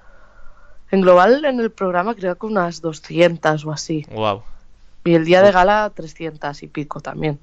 En 0.91 1.01
global 1.01 1.45
en 1.45 1.61
el 1.61 1.71
programa 1.71 2.15
creo 2.15 2.37
que 2.37 2.47
unas 2.47 2.81
200 2.81 3.65
o 3.65 3.73
así. 3.73 4.07
Wow. 4.13 4.43
Y 5.05 5.15
el 5.15 5.25
día 5.25 5.43
de 5.43 5.53
gala 5.53 5.91
300 5.95 6.63
y 6.63 6.67
pico 6.69 7.01
también. 7.01 7.39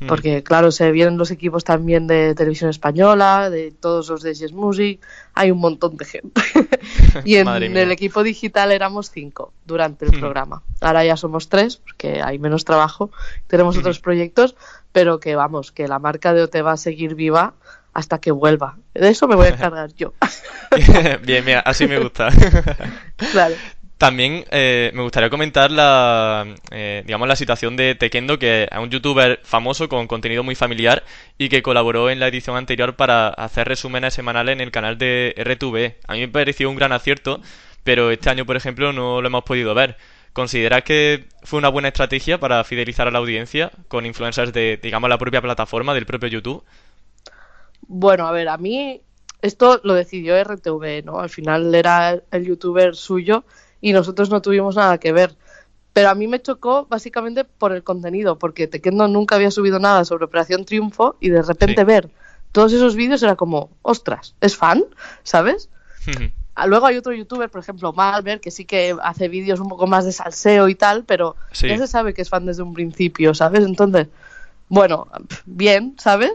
Hmm. 0.00 0.06
Porque 0.06 0.42
claro, 0.42 0.70
se 0.70 0.92
vienen 0.92 1.18
los 1.18 1.30
equipos 1.30 1.64
también 1.64 2.06
de 2.06 2.34
televisión 2.34 2.70
española, 2.70 3.50
de 3.50 3.72
todos 3.72 4.08
los 4.08 4.22
de 4.22 4.34
Yes 4.34 4.52
Music, 4.52 5.00
hay 5.34 5.50
un 5.50 5.58
montón 5.58 5.96
de 5.96 6.04
gente. 6.04 6.40
y 7.24 7.36
en 7.36 7.48
el 7.48 7.90
equipo 7.90 8.22
digital 8.22 8.70
éramos 8.70 9.10
cinco 9.10 9.52
durante 9.66 10.04
el 10.04 10.16
hmm. 10.16 10.20
programa. 10.20 10.62
Ahora 10.80 11.04
ya 11.04 11.16
somos 11.16 11.48
tres, 11.48 11.78
porque 11.78 12.22
hay 12.22 12.38
menos 12.38 12.64
trabajo, 12.64 13.10
tenemos 13.48 13.76
hmm. 13.76 13.80
otros 13.80 14.00
proyectos, 14.00 14.54
pero 14.92 15.18
que 15.18 15.34
vamos, 15.34 15.72
que 15.72 15.88
la 15.88 15.98
marca 15.98 16.32
de 16.32 16.42
OT 16.42 16.56
va 16.64 16.72
a 16.72 16.76
seguir 16.76 17.14
viva 17.14 17.54
hasta 17.92 18.20
que 18.20 18.30
vuelva. 18.30 18.76
De 18.94 19.08
eso 19.08 19.28
me 19.28 19.36
voy 19.36 19.46
a 19.46 19.50
encargar 19.50 19.92
yo. 19.94 20.14
bien, 21.22 21.44
mira, 21.44 21.60
así 21.60 21.86
me 21.86 21.98
gusta. 21.98 22.28
claro. 23.32 23.54
También 23.98 24.44
eh, 24.52 24.92
me 24.94 25.02
gustaría 25.02 25.28
comentar 25.28 25.72
la, 25.72 26.46
eh, 26.70 27.02
digamos, 27.04 27.26
la 27.26 27.34
situación 27.34 27.76
de 27.76 27.96
Tekendo, 27.96 28.38
que 28.38 28.68
es 28.70 28.78
un 28.78 28.90
youtuber 28.90 29.40
famoso 29.42 29.88
con 29.88 30.06
contenido 30.06 30.44
muy 30.44 30.54
familiar 30.54 31.02
y 31.36 31.48
que 31.48 31.62
colaboró 31.62 32.08
en 32.08 32.20
la 32.20 32.28
edición 32.28 32.56
anterior 32.56 32.94
para 32.94 33.28
hacer 33.28 33.66
resúmenes 33.66 34.14
semanales 34.14 34.52
en 34.52 34.60
el 34.60 34.70
canal 34.70 34.98
de 34.98 35.34
RTV. 35.36 36.06
A 36.06 36.12
mí 36.12 36.20
me 36.20 36.28
pareció 36.28 36.70
un 36.70 36.76
gran 36.76 36.92
acierto, 36.92 37.40
pero 37.82 38.12
este 38.12 38.30
año, 38.30 38.46
por 38.46 38.56
ejemplo, 38.56 38.92
no 38.92 39.20
lo 39.20 39.26
hemos 39.26 39.42
podido 39.42 39.74
ver. 39.74 39.96
¿Consideras 40.32 40.84
que 40.84 41.24
fue 41.42 41.58
una 41.58 41.68
buena 41.68 41.88
estrategia 41.88 42.38
para 42.38 42.62
fidelizar 42.62 43.08
a 43.08 43.10
la 43.10 43.18
audiencia 43.18 43.72
con 43.88 44.06
influencers 44.06 44.52
de, 44.52 44.78
digamos, 44.80 45.10
la 45.10 45.18
propia 45.18 45.42
plataforma, 45.42 45.92
del 45.94 46.06
propio 46.06 46.28
YouTube? 46.28 46.64
Bueno, 47.88 48.28
a 48.28 48.32
ver, 48.32 48.48
a 48.48 48.56
mí 48.56 49.00
esto 49.42 49.80
lo 49.82 49.94
decidió 49.94 50.36
RTV, 50.36 51.04
¿no? 51.04 51.18
Al 51.18 51.30
final 51.30 51.74
era 51.74 52.22
el 52.30 52.44
youtuber 52.46 52.94
suyo 52.94 53.44
y 53.80 53.92
nosotros 53.92 54.30
no 54.30 54.42
tuvimos 54.42 54.76
nada 54.76 54.98
que 54.98 55.12
ver. 55.12 55.36
Pero 55.92 56.10
a 56.10 56.14
mí 56.14 56.28
me 56.28 56.40
chocó 56.40 56.86
básicamente 56.88 57.44
por 57.44 57.72
el 57.72 57.82
contenido, 57.82 58.38
porque 58.38 58.68
Tequendo 58.68 59.08
nunca 59.08 59.34
había 59.34 59.50
subido 59.50 59.80
nada 59.80 60.04
sobre 60.04 60.26
Operación 60.26 60.64
Triunfo 60.64 61.16
y 61.18 61.30
de 61.30 61.42
repente 61.42 61.82
ver 61.82 62.10
todos 62.52 62.72
esos 62.72 62.94
vídeos 62.94 63.22
era 63.22 63.36
como, 63.36 63.70
ostras, 63.82 64.34
¿es 64.40 64.56
fan? 64.56 64.84
¿Sabes? 65.22 65.68
Ah, 66.60 66.66
luego 66.66 66.86
hay 66.86 66.96
otro 66.96 67.12
youtuber, 67.12 67.48
por 67.50 67.60
ejemplo, 67.60 67.92
Malver, 67.92 68.40
que 68.40 68.50
sí 68.50 68.64
que 68.64 68.96
hace 69.00 69.28
vídeos 69.28 69.60
un 69.60 69.68
poco 69.68 69.86
más 69.86 70.04
de 70.04 70.10
salseo 70.10 70.68
y 70.68 70.74
tal, 70.74 71.04
pero 71.04 71.36
ya 71.52 71.78
se 71.78 71.86
sabe 71.86 72.14
que 72.14 72.22
es 72.22 72.28
fan 72.28 72.46
desde 72.46 72.64
un 72.64 72.74
principio, 72.74 73.32
¿sabes? 73.32 73.64
Entonces, 73.64 74.08
bueno, 74.68 75.06
bien, 75.46 75.94
¿sabes? 76.00 76.32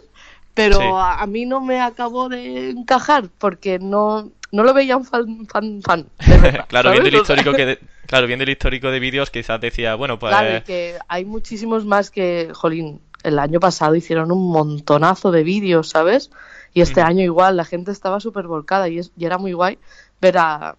Pero 0.53 0.99
a, 0.99 1.25
mí 1.27 1.45
no 1.45 1.61
me 1.61 1.81
acabó 1.81 2.29
de 2.29 2.69
encajar 2.69 3.29
porque 3.37 3.79
no, 3.79 4.31
no 4.51 4.63
lo 4.63 4.73
veía 4.73 4.97
un 4.97 5.05
fan 5.05 5.47
fan, 5.47 5.81
fan 5.81 6.07
claro, 6.67 6.91
viendo 6.91 7.09
el 7.09 7.15
histórico 7.15 7.53
que 7.53 7.79
claro, 8.07 8.27
viendo 8.27 8.43
el 8.43 8.49
histórico 8.49 8.91
de 8.91 8.99
vídeos 8.99 9.31
quizás 9.31 9.59
decía, 9.59 9.95
bueno, 9.95 10.19
pues 10.19 10.31
Claro, 10.31 10.63
que 10.63 10.97
hay 11.07 11.25
muchísimos 11.25 11.85
más 11.85 12.11
que, 12.11 12.51
jolín, 12.53 13.01
el 13.23 13.39
año 13.39 13.59
pasado 13.59 13.95
hicieron 13.95 14.31
un 14.31 14.51
montonazo 14.51 15.31
de 15.31 15.43
vídeos, 15.43 15.89
¿sabes? 15.89 16.29
Y 16.73 16.81
este 16.81 17.01
año 17.01 17.23
igual, 17.23 17.55
la 17.55 17.65
gente 17.65 17.91
estaba 17.91 18.19
súper 18.19 18.47
volcada 18.47 18.89
y, 18.89 18.99
y 18.99 19.25
era 19.25 19.37
muy 19.37 19.53
guay 19.53 19.77
ver 20.19 20.37
a, 20.39 20.75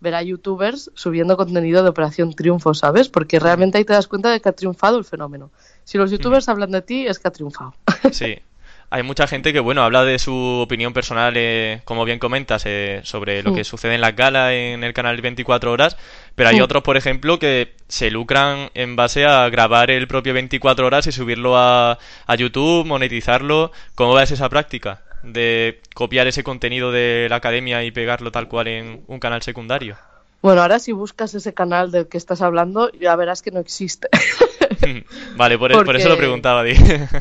ver 0.00 0.14
a 0.14 0.22
youtubers 0.22 0.90
subiendo 0.94 1.36
contenido 1.36 1.82
de 1.82 1.88
Operación 1.88 2.34
Triunfo, 2.34 2.74
¿sabes? 2.74 3.08
Porque 3.08 3.40
realmente 3.40 3.78
ahí 3.78 3.84
te 3.84 3.92
das 3.92 4.06
cuenta 4.06 4.30
de 4.30 4.40
que 4.40 4.48
ha 4.48 4.52
triunfado 4.52 4.98
el 4.98 5.04
fenómeno. 5.04 5.50
Si 5.84 5.98
los 5.98 6.10
youtubers 6.10 6.48
hablan 6.48 6.70
de 6.70 6.82
ti, 6.82 7.06
es 7.06 7.18
que 7.18 7.28
ha 7.28 7.32
triunfado. 7.32 7.74
Sí, 8.12 8.38
hay 8.90 9.02
mucha 9.02 9.26
gente 9.26 9.52
que, 9.52 9.60
bueno, 9.60 9.82
habla 9.82 10.04
de 10.04 10.18
su 10.18 10.34
opinión 10.34 10.92
personal, 10.92 11.34
eh, 11.36 11.82
como 11.84 12.04
bien 12.04 12.18
comentas, 12.18 12.62
eh, 12.64 13.00
sobre 13.04 13.42
lo 13.42 13.54
que 13.54 13.64
sucede 13.64 13.94
en 13.94 14.00
las 14.00 14.16
galas 14.16 14.52
en 14.52 14.82
el 14.82 14.94
canal 14.94 15.20
24 15.20 15.70
horas, 15.70 15.96
pero 16.34 16.48
hay 16.48 16.60
otros, 16.60 16.82
por 16.82 16.96
ejemplo, 16.96 17.38
que 17.38 17.74
se 17.88 18.10
lucran 18.10 18.70
en 18.74 18.96
base 18.96 19.26
a 19.26 19.48
grabar 19.50 19.90
el 19.90 20.08
propio 20.08 20.32
24 20.32 20.86
horas 20.86 21.06
y 21.06 21.12
subirlo 21.12 21.58
a, 21.58 21.98
a 22.26 22.34
YouTube, 22.34 22.86
monetizarlo. 22.86 23.72
¿Cómo 23.94 24.14
ves 24.14 24.30
esa 24.30 24.48
práctica 24.48 25.02
de 25.22 25.80
copiar 25.94 26.26
ese 26.26 26.42
contenido 26.42 26.90
de 26.90 27.26
la 27.28 27.36
academia 27.36 27.84
y 27.84 27.90
pegarlo 27.90 28.32
tal 28.32 28.48
cual 28.48 28.68
en 28.68 29.02
un 29.06 29.20
canal 29.20 29.42
secundario? 29.42 29.96
Bueno, 30.40 30.62
ahora 30.62 30.78
si 30.78 30.92
buscas 30.92 31.34
ese 31.34 31.52
canal 31.52 31.90
del 31.90 32.06
que 32.06 32.16
estás 32.16 32.42
hablando, 32.42 32.92
ya 32.92 33.16
verás 33.16 33.42
que 33.42 33.50
no 33.50 33.58
existe. 33.58 34.08
vale, 35.36 35.58
por, 35.58 35.72
eso 35.96 36.08
lo 36.08 36.16
preguntaba. 36.16 36.62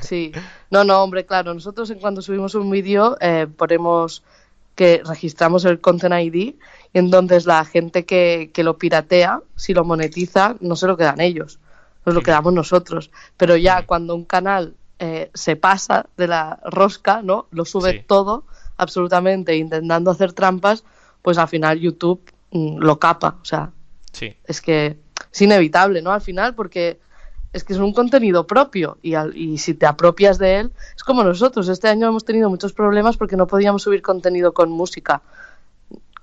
sí, 0.02 0.32
no, 0.72 0.84
no, 0.84 1.02
hombre, 1.04 1.26
claro, 1.26 1.54
nosotros 1.54 1.90
en 1.90 2.00
cuando 2.00 2.22
subimos 2.22 2.56
un 2.56 2.70
vídeo 2.70 3.18
eh, 3.22 3.48
ponemos 3.56 4.24
que 4.76 5.02
registramos 5.06 5.66
el 5.66 5.80
Content 5.82 6.14
ID 6.14 6.36
y 6.36 6.56
entonces 6.94 7.46
la 7.46 7.66
gente 7.66 8.06
que, 8.06 8.52
que 8.54 8.64
lo 8.64 8.78
piratea, 8.78 9.42
si 9.56 9.74
lo 9.74 9.84
monetiza, 9.84 10.56
no 10.60 10.76
se 10.76 10.86
lo 10.88 10.96
quedan 10.98 11.20
ellos, 11.20 11.60
nos 12.06 12.14
lo 12.14 12.22
quedamos 12.22 12.54
nosotros. 12.54 13.10
Pero 13.38 13.56
ya 13.58 13.86
cuando 13.88 14.14
un 14.16 14.26
canal 14.26 14.76
eh, 15.00 15.30
se 15.34 15.56
pasa 15.56 16.06
de 16.16 16.28
la 16.28 16.60
rosca, 16.64 17.22
¿no? 17.24 17.48
Lo 17.52 17.66
sube 17.66 17.92
Sí. 17.92 18.04
todo, 18.08 18.46
absolutamente, 18.78 19.56
intentando 19.56 20.12
hacer 20.12 20.34
trampas, 20.34 20.84
pues 21.24 21.38
al 21.38 21.48
final 21.48 21.80
YouTube 21.80 22.22
mm, 22.52 22.78
lo 22.78 23.00
capa. 23.00 23.38
O 23.42 23.46
sea, 23.46 23.72
Sí. 24.12 24.36
es 24.46 24.62
que 24.62 24.98
es 25.32 25.42
inevitable, 25.42 26.02
¿no? 26.02 26.12
Al 26.12 26.22
final, 26.22 26.54
porque 26.56 27.00
es 27.58 27.64
que 27.64 27.74
es 27.74 27.80
un 27.80 27.94
contenido 27.94 28.48
propio 28.48 28.98
y, 29.02 29.14
al- 29.16 29.36
y 29.36 29.58
si 29.58 29.74
te 29.74 29.86
apropias 29.86 30.38
de 30.38 30.60
él, 30.60 30.72
es 30.96 31.04
como 31.04 31.24
nosotros. 31.24 31.68
Este 31.70 31.88
año 31.88 32.08
hemos 32.08 32.24
tenido 32.26 32.50
muchos 32.50 32.74
problemas 32.74 33.18
porque 33.18 33.36
no 33.36 33.48
podíamos 33.48 33.84
subir 33.84 34.02
contenido 34.02 34.54
con 34.54 34.70
música 34.72 35.22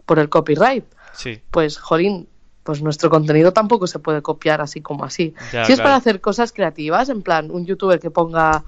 por 0.06 0.18
el 0.18 0.28
copyright. 0.28 0.84
Sí. 1.12 1.40
Pues, 1.50 1.78
jolín, 1.78 2.28
pues 2.62 2.82
nuestro 2.82 3.10
contenido 3.10 3.52
tampoco 3.52 3.86
se 3.86 3.98
puede 3.98 4.22
copiar 4.22 4.60
así 4.60 4.80
como 4.80 5.04
así. 5.04 5.34
Ya, 5.52 5.64
si 5.64 5.72
es 5.72 5.78
claro. 5.78 5.82
para 5.88 5.96
hacer 5.96 6.20
cosas 6.20 6.52
creativas, 6.52 7.08
en 7.08 7.22
plan, 7.22 7.50
un 7.50 7.66
youtuber 7.66 8.00
que 8.00 8.10
ponga 8.10 8.64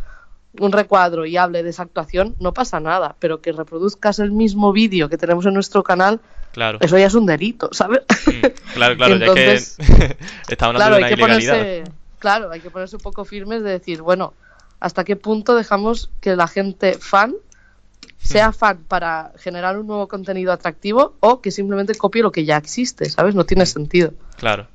un 0.58 0.72
recuadro 0.72 1.26
y 1.26 1.36
hable 1.36 1.62
de 1.62 1.68
esa 1.70 1.82
actuación, 1.82 2.34
no 2.40 2.54
pasa 2.54 2.80
nada, 2.80 3.14
pero 3.18 3.42
que 3.42 3.52
reproduzcas 3.52 4.18
el 4.20 4.32
mismo 4.32 4.72
vídeo 4.72 5.08
que 5.10 5.18
tenemos 5.18 5.44
en 5.44 5.52
nuestro 5.54 5.82
canal, 5.82 6.20
Claro. 6.52 6.78
eso 6.80 6.96
ya 6.96 7.06
es 7.08 7.14
un 7.14 7.26
delito, 7.26 7.68
¿sabes? 7.72 8.00
Mm, 8.26 8.46
Claro, 8.74 8.96
claro, 8.96 9.14
Entonces- 9.16 9.76
ya 9.76 9.86
que 9.86 10.16
estamos 10.48 10.76
hablando 10.76 10.76
claro, 10.76 10.96
de 10.96 10.96
hay 10.96 11.02
una 11.02 11.08
que 11.08 11.14
ilegalidad. 11.14 11.58
ponerse, 11.58 11.92
claro, 12.18 12.50
hay 12.50 12.60
que 12.60 12.70
ponerse 12.70 12.96
un 12.96 13.02
poco 13.02 13.24
firmes 13.24 13.62
de 13.62 13.70
decir, 13.70 14.02
bueno, 14.02 14.34
¿hasta 14.80 15.04
qué 15.04 15.16
punto 15.16 15.54
dejamos 15.54 16.10
que 16.20 16.36
la 16.36 16.48
gente 16.48 16.94
fan 16.98 17.34
sea 18.18 18.52
fan 18.52 18.84
para 18.88 19.32
generar 19.38 19.78
un 19.78 19.86
nuevo 19.86 20.08
contenido 20.08 20.52
atractivo 20.52 21.16
o 21.20 21.40
que 21.40 21.50
simplemente 21.50 21.94
copie 21.94 22.22
lo 22.22 22.32
que 22.32 22.44
ya 22.44 22.56
existe, 22.56 23.08
¿sabes? 23.08 23.34
No 23.34 23.44
tiene 23.44 23.66
sentido. 23.66 24.12
Claro, 24.36 24.66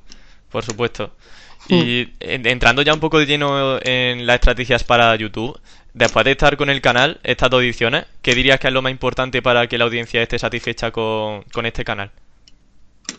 por 0.50 0.64
supuesto. 0.64 1.12
Hmm. 1.68 1.74
Y 1.74 2.14
en- 2.20 2.46
entrando 2.46 2.82
ya 2.82 2.94
un 2.94 3.00
poco 3.00 3.18
de 3.18 3.26
lleno 3.26 3.78
en 3.82 4.26
las 4.26 4.36
estrategias 4.36 4.84
para 4.84 5.14
YouTube, 5.16 5.58
después 5.92 6.24
de 6.24 6.32
estar 6.32 6.56
con 6.56 6.70
el 6.70 6.80
canal, 6.80 7.20
estas 7.24 7.50
dos 7.50 7.62
ediciones, 7.62 8.06
¿qué 8.22 8.34
dirías 8.34 8.58
que 8.58 8.68
es 8.68 8.72
lo 8.72 8.80
más 8.82 8.92
importante 8.92 9.42
para 9.42 9.66
que 9.66 9.76
la 9.78 9.84
audiencia 9.84 10.22
esté 10.22 10.38
satisfecha 10.38 10.90
con, 10.90 11.42
con 11.52 11.66
este 11.66 11.84
canal? 11.84 12.10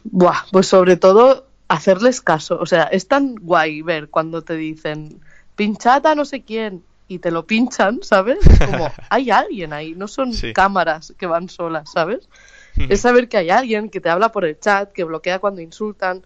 Buah, 0.03 0.45
pues 0.51 0.67
sobre 0.67 0.97
todo 0.97 1.47
hacerles 1.67 2.21
caso. 2.21 2.57
O 2.59 2.65
sea, 2.65 2.83
es 2.83 3.07
tan 3.07 3.35
guay 3.35 3.81
ver 3.81 4.09
cuando 4.09 4.41
te 4.41 4.55
dicen 4.55 5.19
pinchad 5.55 6.05
a 6.07 6.15
no 6.15 6.25
sé 6.25 6.41
quién 6.43 6.83
y 7.07 7.19
te 7.19 7.31
lo 7.31 7.45
pinchan, 7.45 7.99
¿sabes? 8.01 8.39
Es 8.47 8.59
como 8.59 8.89
hay 9.09 9.29
alguien 9.31 9.73
ahí, 9.73 9.93
no 9.95 10.07
son 10.07 10.33
Sí. 10.33 10.53
cámaras 10.53 11.13
que 11.17 11.25
van 11.25 11.49
solas, 11.49 11.91
¿sabes? 11.91 12.27
es 12.89 13.01
saber 13.01 13.29
que 13.29 13.37
hay 13.37 13.51
alguien 13.51 13.89
que 13.89 14.01
te 14.01 14.09
habla 14.09 14.31
por 14.31 14.45
el 14.45 14.59
chat, 14.59 14.91
que 14.91 15.03
bloquea 15.03 15.37
cuando 15.39 15.61
insultan. 15.61 16.23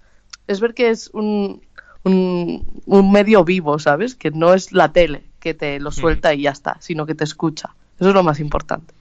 Es 0.47 0.61
ver 0.61 0.73
que 0.73 0.89
es 0.89 1.09
un, 1.11 1.61
un, 2.03 2.81
un 2.85 3.11
medio 3.11 3.43
vivo, 3.43 3.79
¿sabes? 3.79 4.15
Que 4.15 4.31
no 4.31 4.53
es 4.53 4.71
la 4.71 4.93
tele 4.93 5.23
que 5.41 5.53
te 5.53 5.77
lo 5.81 5.91
suelta 5.91 6.33
y 6.33 6.43
ya 6.43 6.51
está, 6.51 6.77
sino 6.79 7.05
que 7.05 7.15
te 7.15 7.25
escucha. 7.25 7.75
Eso 7.99 8.09
es 8.09 8.15
lo 8.15 8.23
más 8.23 8.39
importante. 8.39 8.93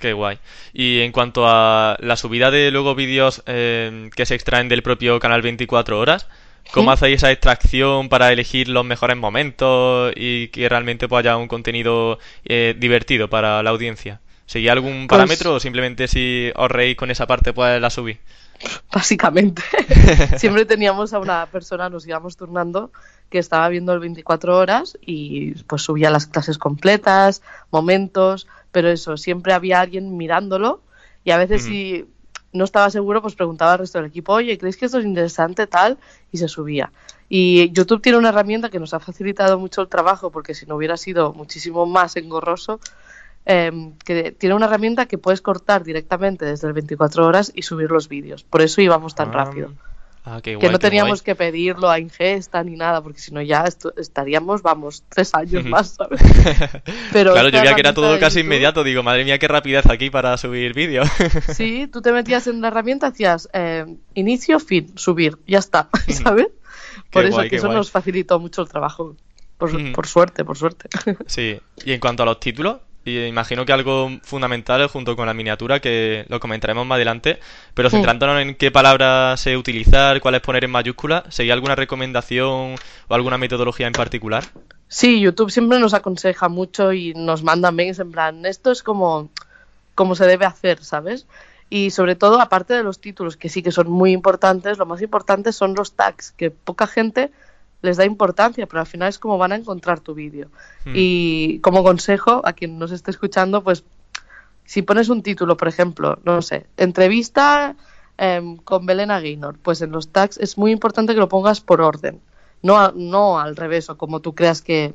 Qué 0.00 0.12
guay. 0.12 0.38
Y 0.72 1.00
en 1.00 1.12
cuanto 1.12 1.46
a 1.46 1.96
la 2.00 2.16
subida 2.16 2.50
de 2.50 2.70
luego 2.70 2.94
vídeos 2.94 3.42
eh, 3.46 4.10
que 4.14 4.26
se 4.26 4.34
extraen 4.34 4.68
del 4.68 4.82
propio 4.82 5.18
canal 5.20 5.42
24 5.42 5.98
horas, 5.98 6.26
¿cómo 6.72 6.90
¿Sí? 6.90 6.94
hacéis 6.94 7.16
esa 7.16 7.30
extracción 7.32 8.08
para 8.08 8.32
elegir 8.32 8.68
los 8.68 8.84
mejores 8.84 9.16
momentos 9.16 10.12
y 10.16 10.48
que 10.48 10.68
realmente 10.68 11.08
pues, 11.08 11.20
haya 11.20 11.36
un 11.36 11.48
contenido 11.48 12.18
eh, 12.44 12.74
divertido 12.78 13.28
para 13.28 13.62
la 13.62 13.70
audiencia? 13.70 14.20
¿Seguís 14.46 14.70
algún 14.70 15.06
Pues- 15.06 15.18
parámetro 15.18 15.54
o 15.54 15.60
simplemente 15.60 16.08
si 16.08 16.50
os 16.56 16.70
reís 16.70 16.96
con 16.96 17.10
esa 17.10 17.26
parte 17.26 17.52
pues 17.52 17.80
la 17.80 17.90
subís? 17.90 18.18
básicamente. 18.92 19.62
Siempre 20.36 20.64
teníamos 20.64 21.12
a 21.12 21.18
una 21.18 21.46
persona, 21.46 21.88
nos 21.88 22.06
íbamos 22.06 22.36
turnando, 22.36 22.92
que 23.30 23.38
estaba 23.38 23.68
viendo 23.68 23.92
el 23.92 23.98
24 24.00 24.56
horas 24.56 24.98
y 25.04 25.52
pues 25.64 25.82
subía 25.82 26.10
las 26.10 26.26
clases 26.26 26.58
completas, 26.58 27.42
momentos, 27.72 28.46
pero 28.72 28.88
eso, 28.90 29.16
siempre 29.16 29.52
había 29.52 29.80
alguien 29.80 30.16
mirándolo 30.16 30.80
y 31.24 31.30
a 31.30 31.38
veces 31.38 31.62
si 31.62 32.06
no 32.52 32.64
estaba 32.64 32.90
seguro, 32.90 33.22
pues 33.22 33.34
preguntaba 33.34 33.72
al 33.74 33.78
resto 33.78 33.98
del 33.98 34.08
equipo, 34.08 34.32
oye, 34.34 34.58
¿creéis 34.58 34.76
que 34.76 34.86
esto 34.86 34.98
es 34.98 35.04
interesante 35.04 35.66
tal? 35.66 35.98
Y 36.32 36.38
se 36.38 36.48
subía. 36.48 36.90
Y 37.28 37.70
YouTube 37.72 38.02
tiene 38.02 38.18
una 38.18 38.28
herramienta 38.28 38.68
que 38.68 38.78
nos 38.78 38.92
ha 38.92 39.00
facilitado 39.00 39.58
mucho 39.58 39.80
el 39.80 39.88
trabajo, 39.88 40.30
porque 40.30 40.54
si 40.54 40.66
no 40.66 40.76
hubiera 40.76 40.96
sido 40.98 41.32
muchísimo 41.32 41.86
más 41.86 42.16
engorroso, 42.16 42.78
em, 43.46 43.92
que 44.04 44.32
tiene 44.32 44.54
una 44.54 44.66
herramienta 44.66 45.06
que 45.06 45.16
puedes 45.16 45.40
cortar 45.40 45.82
directamente 45.82 46.44
desde 46.44 46.66
el 46.68 46.74
24 46.74 47.26
horas 47.26 47.50
y 47.54 47.62
subir 47.62 47.90
los 47.90 48.08
vídeos. 48.08 48.44
Por 48.44 48.60
eso 48.60 48.82
íbamos 48.82 49.14
tan 49.14 49.30
Ah, 49.30 49.44
rápido. 49.44 49.72
Ah, 50.24 50.40
qué 50.40 50.56
que 50.56 50.68
no 50.70 50.78
teníamos 50.78 51.20
que 51.20 51.34
pedirlo 51.34 51.90
a 51.90 51.98
Ingesta 51.98 52.62
ni 52.62 52.76
nada, 52.76 53.02
porque 53.02 53.18
si 53.18 53.32
no 53.32 53.42
ya 53.42 53.64
estaríamos, 53.96 54.62
vamos, 54.62 55.02
tres 55.08 55.34
años 55.34 55.64
más, 55.64 55.96
¿sabes? 55.96 56.20
Pero 57.12 57.32
claro, 57.32 57.48
yo 57.48 57.60
veía 57.60 57.74
que 57.74 57.80
era 57.80 57.92
todo 57.92 58.20
casi 58.20 58.38
YouTube- 58.38 58.44
inmediato. 58.44 58.84
Digo, 58.84 59.02
madre 59.02 59.24
mía, 59.24 59.38
qué 59.40 59.48
rapidez 59.48 59.86
aquí 59.86 60.10
para 60.10 60.36
subir 60.36 60.74
vídeos. 60.74 61.08
Sí, 61.54 61.88
tú 61.92 62.02
te 62.02 62.12
metías 62.12 62.46
en 62.46 62.60
la 62.60 62.68
herramienta, 62.68 63.08
hacías 63.08 63.48
eh, 63.52 63.84
inicio, 64.14 64.60
fin, 64.60 64.92
subir, 64.96 65.38
ya 65.46 65.58
está, 65.58 65.88
¿sabes? 66.08 66.48
Por 67.10 67.24
eso 67.24 67.36
guay, 67.38 67.50
que 67.50 67.56
eso 67.56 67.66
guay. 67.66 67.78
nos 67.78 67.90
facilitó 67.90 68.38
mucho 68.38 68.62
el 68.62 68.68
trabajo. 68.68 69.16
Por, 69.58 69.92
por 69.92 70.06
suerte, 70.06 70.44
por 70.44 70.56
suerte. 70.56 70.88
Sí, 71.26 71.58
y 71.84 71.92
en 71.92 72.00
cuanto 72.00 72.22
a 72.22 72.26
los 72.26 72.38
títulos, 72.40 72.78
y 73.04 73.18
imagino 73.24 73.64
que 73.64 73.72
algo 73.72 74.10
fundamental 74.22 74.86
junto 74.86 75.16
con 75.16 75.26
la 75.26 75.34
miniatura, 75.34 75.80
que 75.80 76.24
lo 76.28 76.38
comentaremos 76.40 76.86
más 76.86 76.96
adelante, 76.96 77.40
pero 77.74 77.90
centrándonos 77.90 78.40
en 78.40 78.54
qué 78.54 78.70
palabras 78.70 79.40
sé 79.40 79.56
utilizar, 79.56 80.20
cuáles 80.20 80.40
poner 80.40 80.64
en 80.64 80.70
mayúscula, 80.70 81.24
¿seguís 81.28 81.52
alguna 81.52 81.74
recomendación 81.74 82.76
o 83.08 83.14
alguna 83.14 83.38
metodología 83.38 83.86
en 83.86 83.92
particular? 83.92 84.44
Sí, 84.88 85.20
YouTube 85.20 85.50
siempre 85.50 85.80
nos 85.80 85.94
aconseja 85.94 86.48
mucho 86.48 86.92
y 86.92 87.14
nos 87.14 87.42
manda 87.42 87.72
mails 87.72 87.98
en 87.98 88.12
plan, 88.12 88.46
esto 88.46 88.70
es 88.70 88.82
como, 88.82 89.30
como 89.94 90.14
se 90.14 90.26
debe 90.26 90.44
hacer, 90.44 90.84
¿sabes? 90.84 91.26
Y 91.70 91.90
sobre 91.90 92.16
todo, 92.16 92.40
aparte 92.40 92.74
de 92.74 92.82
los 92.82 93.00
títulos, 93.00 93.38
que 93.38 93.48
sí 93.48 93.62
que 93.62 93.72
son 93.72 93.90
muy 93.90 94.12
importantes, 94.12 94.76
lo 94.76 94.84
más 94.84 95.00
importante 95.00 95.52
son 95.52 95.74
los 95.74 95.94
tags, 95.94 96.32
que 96.32 96.50
poca 96.50 96.86
gente 96.86 97.32
les 97.82 97.96
da 97.96 98.04
importancia, 98.04 98.66
pero 98.66 98.80
al 98.80 98.86
final 98.86 99.08
es 99.08 99.18
como 99.18 99.38
van 99.38 99.52
a 99.52 99.56
encontrar 99.56 100.00
tu 100.00 100.14
vídeo. 100.14 100.48
Hmm. 100.84 100.92
Y 100.94 101.58
como 101.60 101.82
consejo, 101.82 102.40
a 102.44 102.52
quien 102.52 102.78
nos 102.78 102.92
esté 102.92 103.10
escuchando, 103.10 103.62
pues 103.62 103.84
si 104.64 104.82
pones 104.82 105.08
un 105.08 105.22
título, 105.22 105.56
por 105.56 105.68
ejemplo, 105.68 106.18
no 106.24 106.40
sé, 106.42 106.66
entrevista 106.76 107.74
em, 108.18 108.56
con 108.58 108.86
Belena 108.86 109.20
Gaynor, 109.20 109.56
pues 109.60 109.82
en 109.82 109.90
los 109.90 110.08
tags 110.08 110.38
es 110.38 110.56
muy 110.56 110.70
importante 110.70 111.12
que 111.14 111.18
lo 111.20 111.28
pongas 111.28 111.60
por 111.60 111.80
orden, 111.80 112.20
no, 112.62 112.78
a- 112.78 112.92
no 112.94 113.40
al 113.40 113.56
revés 113.56 113.90
o 113.90 113.98
como 113.98 114.20
tú 114.20 114.34
creas 114.34 114.62
que, 114.62 114.94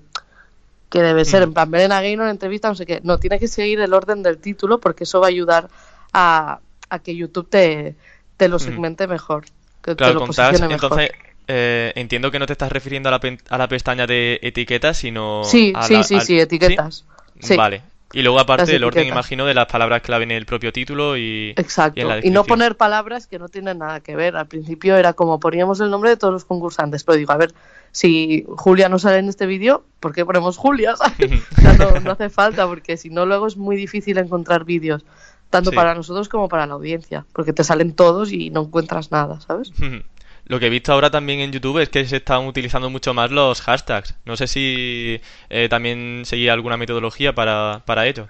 que 0.89 1.01
debe 1.01 1.25
ser, 1.25 1.41
Mm. 1.41 1.43
en 1.43 1.53
plan 1.53 1.71
Belena 1.71 2.01
Gaynor, 2.01 2.29
entrevista, 2.29 2.69
no 2.69 2.75
sé 2.75 2.85
qué, 2.85 3.01
no, 3.03 3.17
tiene 3.17 3.39
que 3.39 3.49
seguir 3.49 3.81
el 3.81 3.93
orden 3.93 4.23
del 4.23 4.37
título 4.37 4.79
porque 4.79 5.03
eso 5.03 5.19
va 5.19 5.25
a 5.27 5.29
ayudar 5.29 5.67
a, 6.13 6.59
a 6.89 6.99
que 6.99 7.15
YouTube 7.15 7.49
te, 7.49 7.95
te 8.37 8.47
lo 8.47 8.55
Mm. 8.55 8.59
segmente 8.59 9.07
mejor, 9.07 9.43
que 9.81 9.95
te 9.95 10.13
lo 10.13 10.25
posicione 10.25 10.67
mejor. 10.69 10.91
entonces 11.01 11.11
eh, 11.47 11.93
entiendo 11.95 12.31
que 12.31 12.39
no 12.39 12.45
te 12.45 12.53
estás 12.53 12.71
refiriendo 12.71 13.09
a 13.09 13.11
la, 13.13 13.19
a 13.49 13.57
la 13.57 13.67
pestaña 13.67 14.05
de 14.07 14.39
etiquetas, 14.41 14.97
sino 14.97 15.43
Sí, 15.43 15.73
a 15.75 15.83
sí, 15.83 15.93
la- 15.93 16.03
sí, 16.03 16.15
al- 16.15 16.21
sí, 16.21 16.39
etiquetas. 16.39 17.05
Sí. 17.39 17.55
Vale. 17.55 17.81
Y 18.13 18.21
luego 18.21 18.39
aparte 18.39 18.73
el 18.73 18.83
orden, 18.85 19.05
imagino, 19.05 19.45
de 19.45 19.53
las 19.53 19.65
palabras 19.65 20.01
clave 20.01 20.23
en 20.23 20.31
el 20.31 20.45
propio 20.45 20.71
título 20.71 21.17
y, 21.17 21.49
Exacto. 21.57 21.99
y 21.99 22.03
en 22.03 22.07
la 22.07 22.25
Y 22.25 22.29
no 22.29 22.45
poner 22.45 22.77
palabras 22.77 23.27
que 23.27 23.37
no 23.37 23.49
tienen 23.49 23.79
nada 23.79 23.99
que 23.99 24.15
ver. 24.15 24.37
Al 24.37 24.47
principio 24.47 24.95
era 24.95 25.11
como 25.11 25.41
poníamos 25.41 25.81
el 25.81 25.89
nombre 25.89 26.11
de 26.11 26.17
todos 26.17 26.33
los 26.33 26.45
concursantes, 26.45 27.03
pero 27.03 27.17
digo, 27.17 27.33
a 27.33 27.37
ver, 27.37 27.53
si 27.91 28.45
Julia 28.47 28.87
no 28.87 28.97
sale 28.97 29.17
en 29.17 29.27
este 29.27 29.45
vídeo, 29.45 29.83
¿por 29.99 30.13
qué 30.13 30.25
ponemos 30.25 30.55
Julia? 30.55 30.95
¿sabes? 30.95 31.17
O 31.57 31.61
sea, 31.61 31.73
no, 31.73 31.99
no 31.99 32.11
hace 32.11 32.29
falta, 32.29 32.65
porque 32.65 32.95
si 32.95 33.09
no, 33.09 33.25
luego 33.25 33.45
es 33.45 33.57
muy 33.57 33.75
difícil 33.75 34.17
encontrar 34.19 34.63
vídeos, 34.63 35.03
tanto 35.49 35.71
Sí. 35.71 35.75
para 35.75 35.93
nosotros 35.93 36.29
como 36.29 36.47
para 36.47 36.65
la 36.65 36.75
audiencia, 36.75 37.25
porque 37.33 37.51
te 37.51 37.65
salen 37.65 37.93
todos 37.93 38.31
y 38.31 38.51
no 38.51 38.61
encuentras 38.61 39.11
nada, 39.11 39.41
¿sabes? 39.41 39.73
Lo 40.47 40.59
que 40.59 40.67
he 40.67 40.69
visto 40.69 40.93
ahora 40.93 41.11
también 41.11 41.39
en 41.41 41.51
YouTube 41.51 41.79
es 41.79 41.89
que 41.89 42.05
se 42.05 42.17
están 42.17 42.45
utilizando 42.45 42.89
mucho 42.89 43.13
más 43.13 43.31
los 43.31 43.61
hashtags. 43.61 44.15
No 44.25 44.35
sé 44.37 44.47
si 44.47 45.19
eh, 45.49 45.67
también 45.69 46.23
seguía 46.25 46.53
alguna 46.53 46.77
metodología 46.77 47.35
para, 47.35 47.83
para 47.85 48.07
ello. 48.07 48.27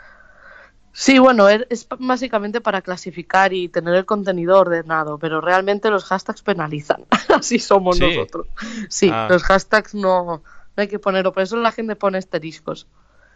Sí, 0.94 1.20
bueno, 1.20 1.48
es 1.48 1.88
básicamente 2.00 2.60
para 2.60 2.82
clasificar 2.82 3.54
y 3.54 3.70
tener 3.70 3.94
el 3.94 4.06
contenido 4.06 4.58
ordenado, 4.60 5.20
pero 5.20 5.42
realmente 5.42 5.92
los 5.92 6.06
hashtags 6.06 6.42
penalizan. 6.42 7.06
Así 7.30 7.60
somos 7.60 7.98
Sí. 7.98 8.06
nosotros. 8.08 8.48
Sí, 8.90 9.12
Ah. 9.14 9.28
los 9.30 9.44
hashtags 9.44 9.94
no, 9.94 10.26
no 10.26 10.42
hay 10.76 10.88
que 10.88 10.98
ponerlo, 10.98 11.34
por 11.34 11.44
eso 11.44 11.56
la 11.58 11.72
gente 11.72 11.96
pone 11.96 12.18
asteriscos. 12.18 12.88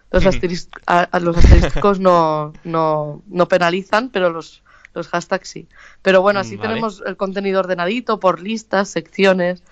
Los, 0.09 0.25
asteris- 0.25 0.69
a- 0.87 1.01
a 1.03 1.19
los 1.19 1.37
asteriscos 1.37 1.99
no, 2.01 2.51
no, 2.63 3.21
no 3.27 3.47
penalizan, 3.47 4.09
pero 4.09 4.31
los, 4.31 4.63
los 4.93 5.07
hashtags 5.07 5.47
sí. 5.49 5.67
Pero 6.01 6.21
bueno, 6.21 6.39
así 6.39 6.55
Vale. 6.57 6.69
tenemos 6.69 7.03
el 7.05 7.17
contenido 7.17 7.59
ordenadito 7.59 8.19
por 8.19 8.41
listas, 8.41 8.89
secciones, 8.89 9.63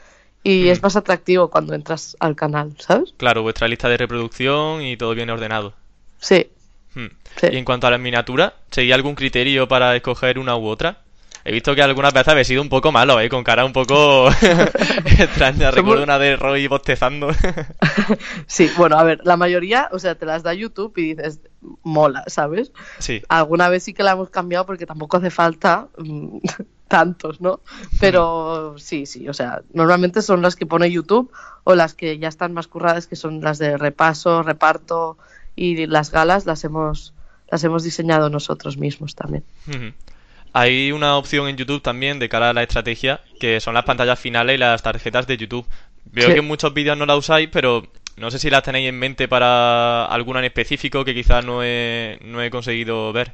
y 0.43 0.63
Mm. 0.63 0.67
es 0.67 0.83
más 0.83 0.95
atractivo 0.95 1.49
cuando 1.49 1.73
entras 1.73 2.15
al 2.19 2.35
canal, 2.35 2.73
¿sabes? 2.79 3.13
Claro, 3.17 3.41
vuestra 3.41 3.67
lista 3.67 3.89
de 3.89 3.97
reproducción 3.97 4.81
y 4.81 4.95
todo 4.95 5.13
bien 5.13 5.29
ordenado. 5.29 5.73
Sí. 6.19 6.47
Hmm. 6.95 7.07
Sí. 7.39 7.47
Y 7.51 7.57
en 7.57 7.65
cuanto 7.65 7.87
a 7.87 7.91
las 7.91 7.99
miniaturas, 7.99 8.53
¿seguía 8.71 8.95
algún 8.95 9.15
criterio 9.15 9.67
para 9.67 9.95
escoger 9.95 10.39
una 10.39 10.55
u 10.55 10.65
otra? 10.67 11.01
He 11.45 11.51
visto 11.51 11.73
que 11.75 11.81
algunas 11.81 12.13
veces 12.13 12.27
habéis 12.27 12.47
sido 12.47 12.61
un 12.61 12.69
poco 12.69 12.91
malo, 12.91 13.19
¿eh? 13.19 13.29
Con 13.29 13.43
cara 13.43 13.65
un 13.65 13.73
poco 13.73 14.29
extraña. 15.19 15.71
Recuerdo 15.71 16.03
una 16.03 16.19
de 16.19 16.35
Roy 16.35 16.67
bostezando. 16.67 17.29
Sí, 18.47 18.69
bueno, 18.77 18.97
a 18.97 19.03
ver, 19.03 19.21
la 19.23 19.37
mayoría, 19.37 19.89
o 19.91 19.99
sea, 19.99 20.15
te 20.15 20.25
las 20.25 20.43
da 20.43 20.53
YouTube 20.53 20.93
y 20.97 21.13
dices, 21.13 21.41
mola, 21.83 22.23
¿sabes? 22.27 22.71
sí. 22.97 23.21
Alguna 23.29 23.69
vez 23.69 23.83
sí 23.83 23.93
que 23.93 24.03
la 24.03 24.11
hemos 24.11 24.29
cambiado 24.29 24.65
porque 24.65 24.85
tampoco 24.85 25.17
hace 25.17 25.29
falta 25.29 25.87
mm, 25.97 26.39
tantos, 26.87 27.39
¿no? 27.39 27.61
Pero 27.99 28.75
sí, 28.77 29.05
sí, 29.05 29.29
o 29.29 29.33
sea, 29.33 29.61
normalmente 29.73 30.21
son 30.21 30.41
las 30.41 30.55
que 30.55 30.65
pone 30.65 30.91
YouTube 30.91 31.31
o 31.63 31.75
las 31.75 31.93
que 31.93 32.17
ya 32.17 32.27
están 32.27 32.53
más 32.53 32.67
curradas, 32.67 33.07
que 33.07 33.15
son 33.15 33.41
las 33.41 33.59
de 33.59 33.77
repaso, 33.77 34.41
reparto 34.43 35.17
y 35.55 35.85
las 35.85 36.11
galas 36.11 36.45
las 36.45 36.63
hemos 36.63 37.13
las 37.51 37.63
hemos 37.63 37.83
diseñado 37.83 38.29
nosotros 38.29 38.77
mismos 38.77 39.15
también. 39.15 39.43
Ujú. 39.67 39.93
Hay 40.53 40.91
una 40.91 41.15
opción 41.17 41.47
en 41.47 41.57
YouTube 41.57 41.81
también 41.81 42.19
de 42.19 42.27
cara 42.29 42.49
a 42.49 42.53
la 42.53 42.63
estrategia, 42.63 43.21
que 43.39 43.59
son 43.59 43.73
las 43.73 43.83
pantallas 43.85 44.19
finales 44.19 44.55
y 44.55 44.57
las 44.57 44.81
tarjetas 44.81 45.27
de 45.27 45.37
YouTube. 45.37 45.65
Veo 46.05 46.27
Sí. 46.27 46.33
que 46.33 46.39
en 46.39 46.47
muchos 46.47 46.73
vídeos 46.73 46.97
no 46.97 47.05
la 47.05 47.15
usáis, 47.15 47.49
pero 47.51 47.85
no 48.17 48.31
sé 48.31 48.39
si 48.39 48.49
las 48.49 48.63
tenéis 48.63 48.89
en 48.89 48.97
mente 48.97 49.27
para 49.27 50.05
alguna 50.05 50.39
en 50.39 50.45
específico 50.45 51.05
que 51.05 51.13
quizás 51.13 51.45
no 51.45 51.63
he, 51.63 52.17
no 52.25 52.41
he 52.41 52.49
conseguido 52.49 53.13
ver. 53.13 53.33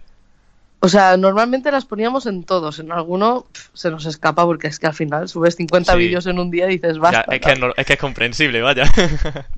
O 0.81 0.89
sea, 0.89 1.17
normalmente 1.17 1.71
las 1.71 1.85
poníamos 1.85 2.25
en 2.27 2.43
todos, 2.43 2.77
en 2.79 2.91
alguno 2.91 3.47
se 3.73 3.89
nos 3.89 4.05
escapa 4.05 4.43
porque 4.45 4.67
es 4.67 4.77
que 4.77 4.85
al 4.85 4.93
final 4.93 5.27
subes 5.29 5.55
50 5.55 5.93
Sí. 5.93 5.97
vídeos 5.97 6.27
en 6.27 6.37
un 6.37 6.51
día 6.51 6.65
y 6.69 6.73
dices, 6.77 6.95
Ya, 6.95 6.99
basta. 6.99 7.25
es, 7.33 7.41
que 7.41 7.51
es, 7.53 7.59
no- 7.59 7.73
es 7.75 7.85
que 7.87 7.93
es 7.93 7.99
comprensible, 7.99 8.61
vaya. 8.61 8.83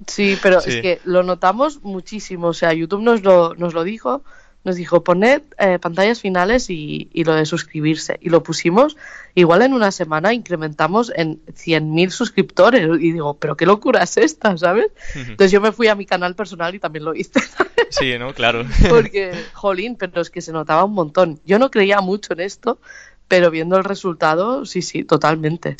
Sí, 0.06 0.38
pero 0.42 0.62
Sí. 0.62 0.70
es 0.70 0.82
que 0.82 1.00
lo 1.04 1.24
notamos 1.24 1.82
muchísimo. 1.84 2.48
O 2.48 2.54
sea, 2.54 2.72
YouTube 2.72 3.02
nos 3.02 3.24
lo, 3.24 3.56
nos 3.56 3.74
lo 3.74 3.84
dijo, 3.84 4.24
nos 4.68 4.76
dijo, 4.76 5.02
poned 5.02 5.44
eh, 5.58 5.80
pantallas 5.80 6.20
finales 6.20 6.70
y, 6.70 7.10
y 7.14 7.24
lo 7.24 7.34
de 7.36 7.46
suscribirse. 7.46 8.20
Y 8.22 8.30
lo 8.30 8.44
pusimos, 8.44 8.98
igual 9.34 9.62
en 9.62 9.74
una 9.74 9.92
semana 9.92 10.34
incrementamos 10.34 11.10
en 11.16 11.40
100.000 11.46 12.10
suscriptores. 12.10 12.86
Y 13.00 13.14
digo, 13.14 13.36
pero 13.36 13.56
qué 13.56 13.66
locura 13.66 14.04
es 14.04 14.18
esta, 14.18 14.58
¿sabes? 14.58 14.88
Entonces 15.16 15.54
yo 15.54 15.62
me 15.62 15.72
fui 15.72 15.88
a 15.88 15.96
mi 15.96 16.06
canal 16.06 16.36
personal 16.36 16.76
y 16.76 16.80
también 16.80 17.06
lo 17.06 17.16
hice. 17.16 17.40
sí, 17.90 18.20
¿no? 18.20 18.34
Claro. 18.34 18.66
Porque, 18.90 19.32
jolín, 19.54 19.96
pero 19.96 20.20
es 20.20 20.30
que 20.30 20.42
se 20.42 20.52
notaba 20.52 20.84
un 20.84 20.94
montón. 20.94 21.40
Yo 21.46 21.60
no 21.60 21.72
creía 21.72 22.02
mucho 22.02 22.34
en 22.34 22.42
esto, 22.42 22.78
pero 23.30 23.50
viendo 23.50 23.78
el 23.78 23.86
resultado, 23.86 24.66
sí, 24.66 24.82
sí, 24.82 25.06
totalmente. 25.06 25.78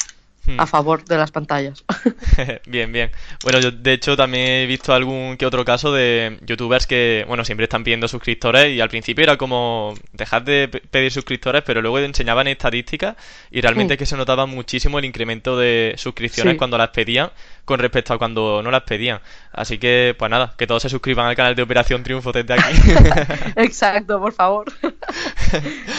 Hmm. 0.48 0.62
A 0.62 0.66
favor 0.66 1.04
de 1.04 1.18
las 1.18 1.30
pantallas. 1.32 1.84
Bien, 2.66 2.90
bien. 2.92 3.12
Bueno, 3.44 3.60
yo 3.60 3.70
de 3.72 3.92
hecho 3.94 4.16
también 4.16 4.48
he 4.48 4.66
visto 4.66 4.94
algún 4.94 5.36
que 5.36 5.46
otro 5.46 5.66
caso 5.66 5.92
de 5.92 6.40
youtubers 6.46 6.88
que, 6.88 7.26
bueno, 7.28 7.44
siempre 7.44 7.66
están 7.66 7.84
pidiendo 7.84 8.08
suscriptores 8.08 8.70
y 8.74 8.80
al 8.80 8.88
principio 8.88 9.24
era 9.24 9.36
como 9.38 9.94
dejar 10.14 10.46
de 10.46 10.70
pe- 10.70 10.80
pedir 10.80 11.12
suscriptores, 11.12 11.64
pero 11.66 11.82
luego 11.82 12.00
enseñaban 12.00 12.48
estadísticas 12.48 13.16
y 13.52 13.60
realmente 13.60 13.94
Mm. 13.94 13.96
es 13.96 14.00
que 14.00 14.06
se 14.06 14.16
notaba 14.16 14.46
muchísimo 14.46 15.00
el 15.00 15.06
incremento 15.06 15.58
de 15.58 15.96
suscripciones 15.98 16.54
Sí. 16.54 16.58
cuando 16.58 16.78
las 16.78 16.90
pedían 16.90 17.30
con 17.66 17.80
respecto 17.80 18.14
a 18.14 18.18
cuando 18.18 18.62
no 18.64 18.72
las 18.72 18.84
pedían. 18.84 19.20
Así 19.52 19.78
que, 19.78 20.16
pues 20.18 20.32
nada, 20.32 20.56
que 20.58 20.66
todos 20.66 20.82
se 20.82 20.88
suscriban 20.90 21.26
al 21.28 21.36
canal 21.36 21.56
de 21.56 21.62
Operación 21.64 22.04
Triunfo 22.04 22.32
desde 22.32 22.54
aquí. 22.54 22.74
Exacto, 23.58 24.18
por 24.22 24.32
favor. 24.32 24.68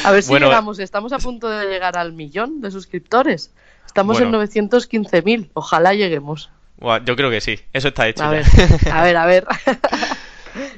A 0.04 0.10
ver 0.12 0.22
si 0.22 0.30
Bueno, 0.30 0.46
llegamos. 0.46 0.78
Estamos 0.78 1.12
a 1.12 1.18
punto 1.18 1.48
de 1.50 1.66
llegar 1.66 1.98
al 1.98 2.12
millón 2.14 2.60
de 2.62 2.70
suscriptores. 2.70 3.52
Estamos 3.88 4.18
Bueno. 4.20 4.40
en 4.42 4.48
915.000. 4.48 5.48
Ojalá 5.54 5.94
lleguemos. 5.94 6.50
Yo 7.04 7.16
creo 7.16 7.28
que 7.30 7.40
sí, 7.40 7.58
eso 7.72 7.88
está 7.88 8.06
hecho 8.06 8.22
A 8.22 8.26
ya. 8.26 8.30
ver, 8.30 8.46
a 8.92 9.02
ver, 9.02 9.16
a 9.16 9.26
ver. 9.26 9.46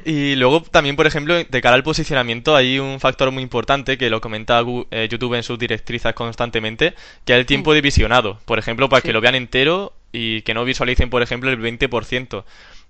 Y 0.04 0.34
luego 0.36 0.62
también, 0.62 0.96
por 0.96 1.06
ejemplo, 1.06 1.34
de 1.34 1.60
cara 1.62 1.74
al 1.74 1.82
posicionamiento 1.82 2.56
hay 2.56 2.78
un 2.78 3.00
factor 3.00 3.30
muy 3.30 3.42
importante 3.42 3.98
que 3.98 4.10
lo 4.10 4.20
comenta 4.20 4.62
eh, 4.90 5.08
YouTube 5.10 5.34
en 5.34 5.42
sus 5.42 5.58
directrices 5.58 6.12
constantemente, 6.14 6.94
que 7.24 7.34
es 7.34 7.38
el 7.38 7.46
tiempo 7.46 7.72
de 7.74 7.80
visionado. 7.82 8.38
Por 8.46 8.58
ejemplo, 8.58 8.88
para 8.88 9.02
que 9.02 9.12
lo 9.12 9.20
vean 9.20 9.34
entero 9.34 9.92
y 10.12 10.42
que 10.42 10.54
no 10.54 10.64
visualicen, 10.64 11.10
por 11.10 11.22
ejemplo, 11.22 11.50
el 11.50 11.58
20%. 11.60 12.44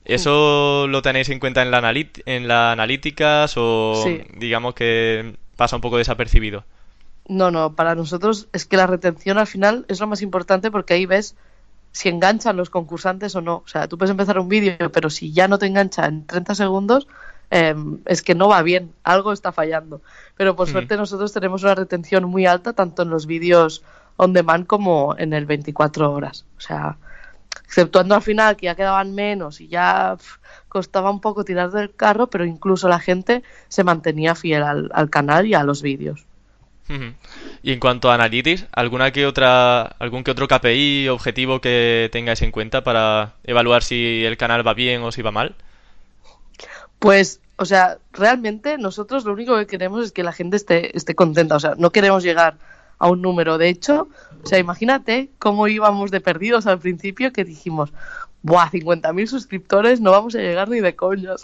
¿Eso 0.05 0.87
lo 0.89 1.03
tenéis 1.03 1.29
en 1.29 1.39
cuenta 1.41 1.63
en 1.63 1.71
la, 1.71 1.93
en 2.27 2.49
las 2.49 2.73
analíticas 2.73 3.55
o 3.57 4.01
Sí. 4.05 4.23
digamos 4.35 4.75
que 4.75 5.35
pasa 5.57 5.77
un 5.77 5.83
poco 5.83 5.99
desapercibido? 5.99 6.65
No, 7.29 7.51
no, 7.51 7.75
para 7.75 7.95
nosotros 7.95 8.49
es 8.53 8.67
que 8.67 8.77
la 8.77 8.87
retención 8.87 9.39
al 9.39 9.47
final 9.47 9.85
es 9.89 10.01
lo 10.01 10.07
más 10.07 10.23
importante 10.23 10.71
porque 10.71 10.95
ahí 10.95 11.07
ves 11.07 11.37
si 11.93 12.09
enganchan 12.09 12.57
los 12.57 12.71
concursantes 12.71 13.35
o 13.35 13.41
no. 13.41 13.57
O 13.65 13.69
sea, 13.69 13.89
tú 13.89 13.99
puedes 13.99 14.11
empezar 14.11 14.39
un 14.39 14.49
vídeo, 14.49 14.91
pero 14.93 15.11
si 15.11 15.33
ya 15.33 15.49
no 15.49 15.59
te 15.59 15.67
engancha 15.67 16.07
en 16.07 16.27
30 16.27 16.55
segundos, 16.55 17.09
eh, 17.51 17.75
es 18.07 18.23
que 18.23 18.35
no 18.35 18.49
va 18.49 18.63
bien, 18.63 18.93
algo 19.03 19.33
está 19.33 19.53
fallando. 19.53 20.03
Pero 20.37 20.57
por 20.57 20.69
suerte 20.69 20.97
nosotros 20.97 21.33
tenemos 21.33 21.63
una 21.63 21.75
retención 21.75 22.25
muy 22.25 22.47
alta, 22.47 22.73
tanto 22.73 23.03
en 23.03 23.11
los 23.11 23.27
vídeos 23.27 23.83
on 24.17 24.33
demand 24.33 24.67
como 24.67 25.17
en 25.19 25.33
el 25.33 25.47
24 25.47 26.13
horas. 26.13 26.47
O 26.59 26.61
sea, 26.61 26.97
exceptuando 27.65 28.15
al 28.15 28.23
final 28.23 28.57
que 28.57 28.67
ya 28.67 28.75
quedaban 28.77 29.15
menos 29.15 29.61
y 29.61 29.69
ya 29.69 30.17
costaba 30.69 31.11
un 31.11 31.21
poco 31.21 31.45
tirar 31.45 31.71
del 31.73 31.95
carro, 31.95 32.29
pero 32.29 32.45
incluso 32.45 32.89
la 32.89 33.01
gente 33.01 33.43
se 33.69 33.83
mantenía 33.83 34.35
fiel 34.35 34.63
al, 34.63 34.91
al 34.95 35.11
canal 35.11 35.47
y 35.47 35.55
a 35.55 35.65
los 35.65 35.83
vídeos. 35.83 36.27
Y 37.63 37.73
en 37.73 37.81
cuanto 37.81 38.11
a 38.11 38.15
Analytics, 38.15 38.67
¿alguna 38.73 39.13
que 39.13 39.27
otra, 39.27 39.83
algún 39.83 40.25
que 40.25 40.31
otro 40.31 40.49
KPI 40.49 41.09
objetivo 41.09 41.61
que 41.61 42.09
tengáis 42.11 42.43
en 42.43 42.51
cuenta 42.51 42.83
para 42.83 43.35
evaluar 43.45 43.83
si 43.83 44.25
el 44.25 44.37
canal 44.37 44.67
va 44.67 44.75
bien 44.75 45.03
o 45.03 45.13
si 45.13 45.23
va 45.23 45.31
mal? 45.31 45.55
Pues, 46.99 47.41
o 47.57 47.65
sea, 47.65 47.99
realmente 48.13 48.77
nosotros 48.79 49.25
lo 49.25 49.33
único 49.33 49.57
que 49.57 49.67
queremos 49.67 50.05
es 50.05 50.13
que 50.13 50.23
la 50.23 50.33
gente 50.33 50.57
esté, 50.57 50.97
esté 50.97 51.15
contenta. 51.15 51.57
O 51.57 51.61
sea, 51.61 51.75
no 51.77 51.91
queremos 51.91 52.23
llegar 52.23 52.57
a 52.99 53.09
un 53.09 53.23
número. 53.23 53.59
De 53.59 53.69
hecho, 53.69 54.09
o 54.43 54.47
sea, 54.47 54.59
imagínate 54.59 55.31
cómo 55.39 55.69
íbamos 55.69 56.11
de 56.11 56.21
perdidos 56.21 56.67
al 56.67 56.79
principio 56.79 57.33
que 57.33 57.45
dijimos, 57.45 57.93
¡buah! 58.43 58.71
50.000 58.71 59.27
suscriptores, 59.27 60.01
no 60.01 60.11
vamos 60.13 60.35
a 60.35 60.39
llegar 60.39 60.69
ni 60.69 60.81
de 60.81 60.97
coñas. 60.97 61.43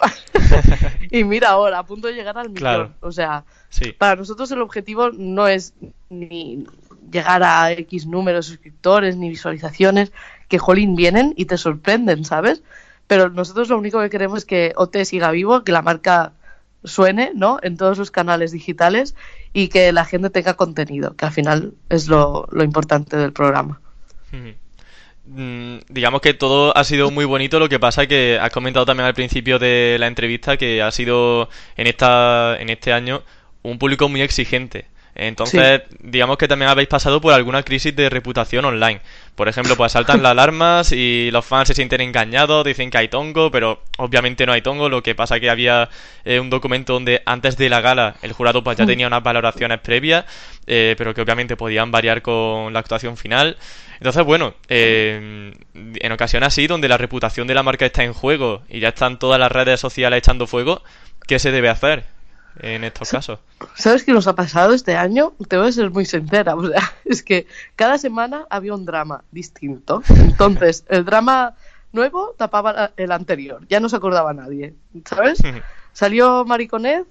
y 1.11 1.23
mira 1.23 1.49
ahora, 1.49 1.79
a 1.79 1.85
punto 1.85 2.07
de 2.07 2.13
llegar 2.13 2.37
al 2.37 2.49
millón. 2.49 2.59
Claro. 2.59 2.93
O 3.01 3.11
sea, 3.11 3.45
Sí. 3.69 3.91
para 3.91 4.15
nosotros 4.15 4.49
el 4.51 4.61
objetivo 4.61 5.11
no 5.11 5.47
es 5.47 5.73
ni 6.09 6.65
llegar 7.11 7.43
a 7.43 7.71
X 7.71 8.05
número 8.07 8.37
de 8.37 8.43
suscriptores 8.43 9.17
ni 9.17 9.29
visualizaciones 9.29 10.11
que 10.47 10.57
jolín 10.57 10.95
vienen 10.95 11.33
y 11.35 11.45
te 11.45 11.57
sorprenden, 11.57 12.23
¿sabes? 12.25 12.63
Pero 13.07 13.29
nosotros 13.29 13.69
lo 13.69 13.77
único 13.77 13.99
que 14.01 14.09
queremos 14.09 14.39
es 14.39 14.45
que 14.45 14.73
OT 14.75 15.03
siga 15.05 15.31
vivo, 15.31 15.63
que 15.63 15.71
la 15.71 15.81
marca 15.81 16.33
suene, 16.83 17.31
¿no? 17.35 17.59
En 17.61 17.77
todos 17.77 17.97
los 17.97 18.11
canales 18.11 18.51
digitales 18.51 19.15
y 19.53 19.67
que 19.67 19.91
la 19.91 20.05
gente 20.05 20.29
tenga 20.29 20.55
contenido, 20.55 21.15
que 21.15 21.25
al 21.25 21.31
final 21.31 21.73
es 21.89 22.07
lo, 22.07 22.47
lo 22.51 22.63
importante 22.63 23.17
del 23.17 23.33
programa. 23.33 23.81
Digamos 25.29 26.21
que 26.21 26.33
todo 26.33 26.75
ha 26.77 26.83
sido 26.85 27.11
muy 27.11 27.25
bonito, 27.25 27.59
lo 27.59 27.67
que 27.67 27.79
pasa 27.79 28.07
que 28.07 28.39
has 28.39 28.49
comentado 28.51 28.85
también 28.85 29.07
al 29.07 29.13
principio 29.13 29.59
de 29.59 29.97
la 29.99 30.07
entrevista 30.07 30.55
que 30.55 30.81
ha 30.81 30.89
sido 30.91 31.49
en 31.75 31.87
esta 31.87 32.55
en 32.59 32.69
este 32.69 32.93
año 32.93 33.23
un 33.61 33.77
público 33.77 34.07
muy 34.07 34.21
exigente. 34.21 34.85
Entonces, 35.19 35.81
digamos 35.99 36.37
que 36.37 36.47
también 36.47 36.69
habéis 36.69 36.87
pasado 36.87 37.19
por 37.19 37.33
alguna 37.33 37.63
crisis 37.63 37.95
de 37.95 38.07
reputación 38.07 38.65
online. 38.65 39.01
Por 39.33 39.47
ejemplo, 39.47 39.75
pues 39.75 39.91
saltan 39.91 40.21
las 40.21 40.31
alarmas 40.31 40.91
y 40.91 41.31
los 41.31 41.43
fans 41.43 41.67
se 41.67 41.73
sienten 41.73 42.01
engañados, 42.01 42.63
dicen 42.63 42.91
que 42.91 42.99
hay 42.99 43.07
tongo, 43.07 43.49
pero 43.49 43.81
obviamente 43.97 44.45
no 44.45 44.53
hay 44.53 44.61
tongo. 44.61 44.89
Lo 44.89 45.01
que 45.01 45.15
pasa 45.15 45.39
que 45.39 45.49
había 45.49 45.89
eh, 46.23 46.39
un 46.39 46.51
documento 46.51 46.93
donde 46.93 47.23
antes 47.25 47.57
de 47.57 47.67
la 47.67 47.81
gala 47.81 48.15
el 48.21 48.31
jurado 48.33 48.63
pues 48.63 48.77
ya 48.77 48.83
Mm. 48.85 48.87
tenía 48.87 49.07
unas 49.07 49.23
valoraciones 49.23 49.79
previas, 49.79 50.25
eh, 50.67 50.93
pero 50.97 51.15
que 51.15 51.21
obviamente 51.21 51.57
podían 51.57 51.89
variar 51.89 52.21
con 52.21 52.71
la 52.71 52.79
actuación 52.79 53.17
final. 53.17 53.57
Entonces, 53.95 54.23
bueno, 54.23 54.53
eh, 54.69 55.51
en 55.73 56.11
ocasiones 56.11 56.47
así, 56.47 56.67
donde 56.67 56.87
la 56.87 56.97
reputación 56.97 57.47
de 57.47 57.55
la 57.55 57.63
marca 57.63 57.87
está 57.87 58.03
en 58.03 58.13
juego 58.13 58.61
y 58.69 58.79
ya 58.79 58.89
están 58.89 59.17
todas 59.17 59.39
las 59.39 59.51
redes 59.51 59.79
sociales 59.79 60.19
echando 60.19 60.45
fuego, 60.45 60.83
¿qué 61.27 61.39
se 61.39 61.51
debe 61.51 61.69
hacer 61.69 62.16
en 62.61 62.83
estos 62.83 63.09
casos? 63.09 63.39
¿Sabes 63.75 64.03
qué 64.03 64.11
nos 64.13 64.27
ha 64.27 64.35
pasado 64.35 64.73
este 64.73 64.95
año? 64.95 65.33
Te 65.47 65.57
voy 65.57 65.67
a 65.67 65.71
ser 65.71 65.89
muy 65.89 66.05
sincera. 66.05 66.55
O 66.55 66.67
sea, 66.67 66.81
es 67.05 67.23
que 67.23 67.47
cada 67.75 67.97
semana 67.97 68.45
había 68.49 68.73
un 68.73 68.85
drama 68.85 69.23
distinto. 69.31 70.01
Entonces, 70.09 70.85
el 70.89 71.05
drama 71.05 71.55
nuevo 71.91 72.35
tapaba 72.37 72.91
el 72.97 73.11
anterior. 73.11 73.65
Ya 73.69 73.79
no 73.79 73.89
se 73.89 73.95
acordaba 73.95 74.33
nadie. 74.33 74.75
¿Sabes? 75.05 75.39
Salió 75.93 76.45
Mariconet 76.45 77.05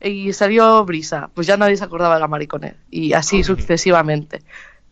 y 0.00 0.32
salió 0.32 0.84
Brisa. 0.84 1.30
Pues 1.34 1.46
ya 1.46 1.56
nadie 1.56 1.76
se 1.76 1.84
acordaba 1.84 2.14
de 2.14 2.20
la 2.20 2.28
Mariconet. 2.28 2.76
Y 2.90 3.12
así 3.12 3.44
sucesivamente. 3.44 4.42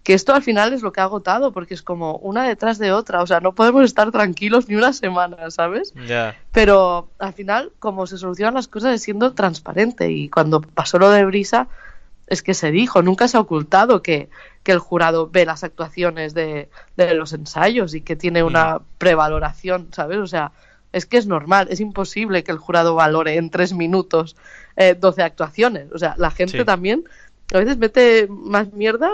Que 0.03 0.15
esto 0.15 0.35
al 0.35 0.43
final 0.43 0.73
es 0.73 0.83
lo 0.83 0.93
que 0.93 1.01
ha 1.01 1.05
agotado, 1.05 1.53
porque 1.53 1.75
es 1.75 1.83
como 1.83 2.17
una 2.17 2.43
detrás 2.49 2.79
de 2.79 2.91
otra. 2.93 3.23
O 3.23 3.27
sea, 3.27 3.39
no 3.41 3.53
podemos 3.55 3.85
estar 3.85 4.11
tranquilos 4.11 4.69
ni 4.69 4.75
una 4.75 4.93
semana, 4.93 5.51
¿sabes? 5.51 5.95
Pero 6.51 7.09
al 7.21 7.33
final, 7.33 7.71
como 7.79 8.07
se 8.09 8.19
solucionan 8.19 8.55
las 8.55 8.67
cosas 8.69 8.95
es 8.95 9.03
siendo 9.03 9.33
transparente. 9.35 10.11
Y 10.11 10.29
cuando 10.29 10.61
pasó 10.61 10.99
lo 10.99 11.09
de 11.11 11.25
Brisa, 11.25 11.69
es 12.27 12.43
que 12.43 12.55
se 12.55 12.71
dijo, 12.73 13.03
nunca 13.03 13.29
se 13.29 13.37
ha 13.37 13.41
ocultado 13.41 14.03
que, 14.03 14.29
que 14.65 14.73
el 14.73 14.79
jurado 14.81 15.29
ve 15.31 15.45
las 15.45 15.63
actuaciones 15.63 16.35
de, 16.35 16.69
de 16.97 17.15
los 17.15 17.33
ensayos 17.33 17.95
y 17.95 18.01
que 18.01 18.17
tiene 18.17 18.43
una 18.43 18.81
prevaloración, 18.99 19.89
¿sabes? 19.93 20.19
O 20.19 20.27
sea, 20.27 20.51
es 20.93 21.07
que 21.07 21.17
es 21.19 21.27
normal, 21.27 21.69
es 21.71 21.79
imposible 21.81 22.43
que 22.43 22.51
el 22.53 22.59
jurado 22.59 22.95
valore 22.95 23.37
en 23.37 23.51
tres 23.51 23.73
minutos 23.73 24.37
eh, 24.77 24.97
12 24.99 25.23
actuaciones. 25.23 25.93
O 25.93 25.99
sea, 25.99 26.15
la 26.19 26.31
gente 26.31 26.59
Sí. 26.59 26.65
también 26.65 27.05
a 27.55 27.59
veces 27.59 27.77
mete 27.77 28.27
más 28.29 28.73
mierda 28.73 29.11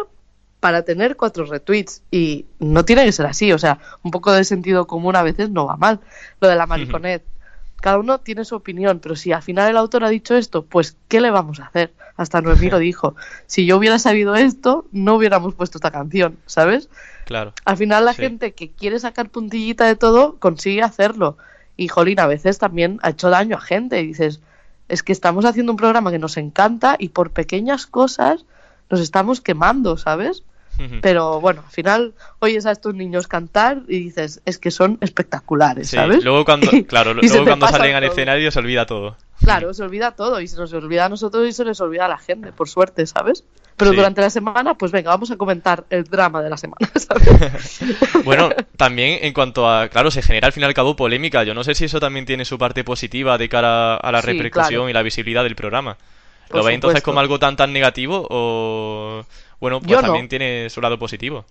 para 0.61 0.83
tener 0.83 1.17
cuatro 1.17 1.45
retweets 1.45 2.03
y 2.11 2.47
no 2.59 2.85
tiene 2.85 3.05
que 3.05 3.13
ser 3.13 3.27
así. 3.27 3.53
O 3.53 3.59
sea, 3.59 3.79
un 4.03 4.11
poco 4.11 4.33
de 4.33 4.45
sentido 4.45 4.87
común 4.87 5.15
a 5.17 5.23
veces 5.23 5.51
no 5.51 5.67
va 5.67 5.77
mal. 5.77 6.01
Lo 6.41 6.49
de 6.49 6.57
la 6.57 6.67
mariconet. 6.67 7.25
Cada 7.81 7.99
uno 7.99 8.19
tiene 8.19 8.45
su 8.45 8.57
opinión, 8.57 8.99
pero 8.99 9.15
si 9.15 9.31
al 9.33 9.41
final 9.43 9.71
el 9.71 9.77
autor 9.77 10.03
ha 10.03 10.09
dicho 10.09 10.35
esto, 10.37 10.65
pues 10.65 10.97
¿qué 11.07 11.21
le 11.21 11.31
vamos 11.31 11.61
a 11.61 11.67
hacer? 11.67 11.93
Hasta 12.17 12.41
Noemí 12.41 12.71
lo 12.71 12.79
dijo. 12.81 13.15
Si 13.47 13.67
yo 13.67 13.77
hubiera 13.77 14.01
sabido 14.01 14.35
esto, 14.35 14.87
no 14.91 15.15
hubiéramos 15.15 15.55
puesto 15.55 15.79
esta 15.79 15.93
canción, 15.93 16.39
¿sabes? 16.47 16.89
Claro. 17.25 17.53
Al 17.65 17.77
final 17.77 18.05
la 18.05 18.15
Sí. 18.15 18.23
gente 18.23 18.53
que 18.53 18.71
quiere 18.71 18.99
sacar 18.99 19.31
puntillita 19.31 19.87
de 19.87 19.95
todo 19.95 20.39
consigue 20.41 20.83
hacerlo. 20.83 21.37
Y 21.77 21.87
Jolín 21.87 22.19
a 22.19 22.27
veces 22.27 22.59
también 22.59 22.99
ha 23.03 23.11
hecho 23.11 23.31
daño 23.31 23.57
a 23.57 23.61
gente. 23.61 24.01
Y 24.01 24.09
dices, 24.09 24.41
es 24.89 25.05
que 25.05 25.13
estamos 25.13 25.45
haciendo 25.45 25.71
un 25.71 25.79
programa 25.79 26.11
que 26.11 26.19
nos 26.19 26.37
encanta 26.37 26.97
y 26.99 27.11
por 27.11 27.31
pequeñas 27.31 27.87
cosas 27.87 28.45
nos 28.91 28.99
estamos 28.99 29.41
quemando, 29.41 29.97
¿sabes? 29.99 30.43
Pero 31.03 31.41
bueno, 31.41 31.63
al 31.67 31.73
final 31.73 32.15
oyes 32.39 32.65
a 32.67 32.71
estos 32.73 32.95
niños 32.95 33.27
cantar 33.27 33.83
y 33.89 33.99
dices, 34.01 34.41
es 34.45 34.59
que 34.59 34.71
son 34.71 34.99
espectaculares, 35.01 35.91
Sí, 35.91 35.97
¿sabes? 35.97 36.23
luego 36.25 36.45
cuando, 36.45 36.71
claro, 36.89 37.15
luego 37.15 37.45
cuando 37.45 37.67
salen 37.69 37.95
al 37.97 38.05
escenario 38.05 38.51
se 38.51 38.59
olvida 38.59 38.87
todo. 38.87 39.17
Claro, 39.43 39.73
se 39.75 39.83
olvida 39.83 40.13
todo 40.13 40.41
y 40.41 40.49
se 40.49 40.57
nos 40.57 40.73
olvida 40.73 41.05
a 41.07 41.09
nosotros 41.09 41.47
y 41.49 41.53
se 41.53 41.65
les 41.65 41.81
olvida 41.81 42.07
a 42.07 42.09
la 42.09 42.19
gente, 42.19 42.53
por 42.53 42.69
suerte, 42.69 43.07
¿sabes? 43.07 43.45
Pero 43.77 43.93
Sí. 43.93 43.97
durante 43.97 44.21
la 44.21 44.31
semana, 44.31 44.75
pues 44.75 44.91
venga, 44.91 45.11
vamos 45.11 45.31
a 45.31 45.37
comentar 45.37 45.85
el 45.91 46.03
drama 46.05 46.43
de 46.43 46.51
la 46.51 46.57
semana, 46.57 46.91
¿sabes? 46.97 47.81
Bueno, 48.25 48.51
también 48.77 49.21
en 49.23 49.33
cuanto 49.33 49.69
a, 49.71 49.89
claro, 49.89 50.11
se 50.11 50.23
genera 50.23 50.47
al 50.47 50.53
fin 50.53 50.63
y 50.65 50.67
al 50.67 50.75
cabo 50.75 50.97
polémica. 50.97 51.45
Yo 51.45 51.55
no 51.55 51.63
sé 51.65 51.75
si 51.75 51.85
eso 51.85 52.01
también 52.01 52.27
tiene 52.27 52.45
su 52.45 52.59
parte 52.59 52.83
positiva 52.83 53.39
de 53.39 53.49
cara 53.49 53.95
a 53.97 54.11
la 54.13 54.21
Sí, 54.21 54.27
repercusión 54.29 54.69
claro. 54.81 54.89
y 54.89 54.93
la 54.93 55.03
visibilidad 55.03 55.45
del 55.45 55.55
programa. 55.55 55.97
Por 56.49 56.59
¿Lo 56.59 56.65
veis 56.65 56.77
entonces 56.77 57.03
como 57.03 57.21
algo 57.21 57.39
tan 57.39 57.57
tan 57.57 57.73
negativo 57.75 58.27
o 58.31 59.25
bueno, 59.61 59.81
pues 59.81 59.91
Yo 59.91 59.97
no. 59.97 60.09
también 60.09 60.29
tiene 60.29 60.71
su 60.71 60.81
lado 60.81 60.99
positivo? 60.99 61.45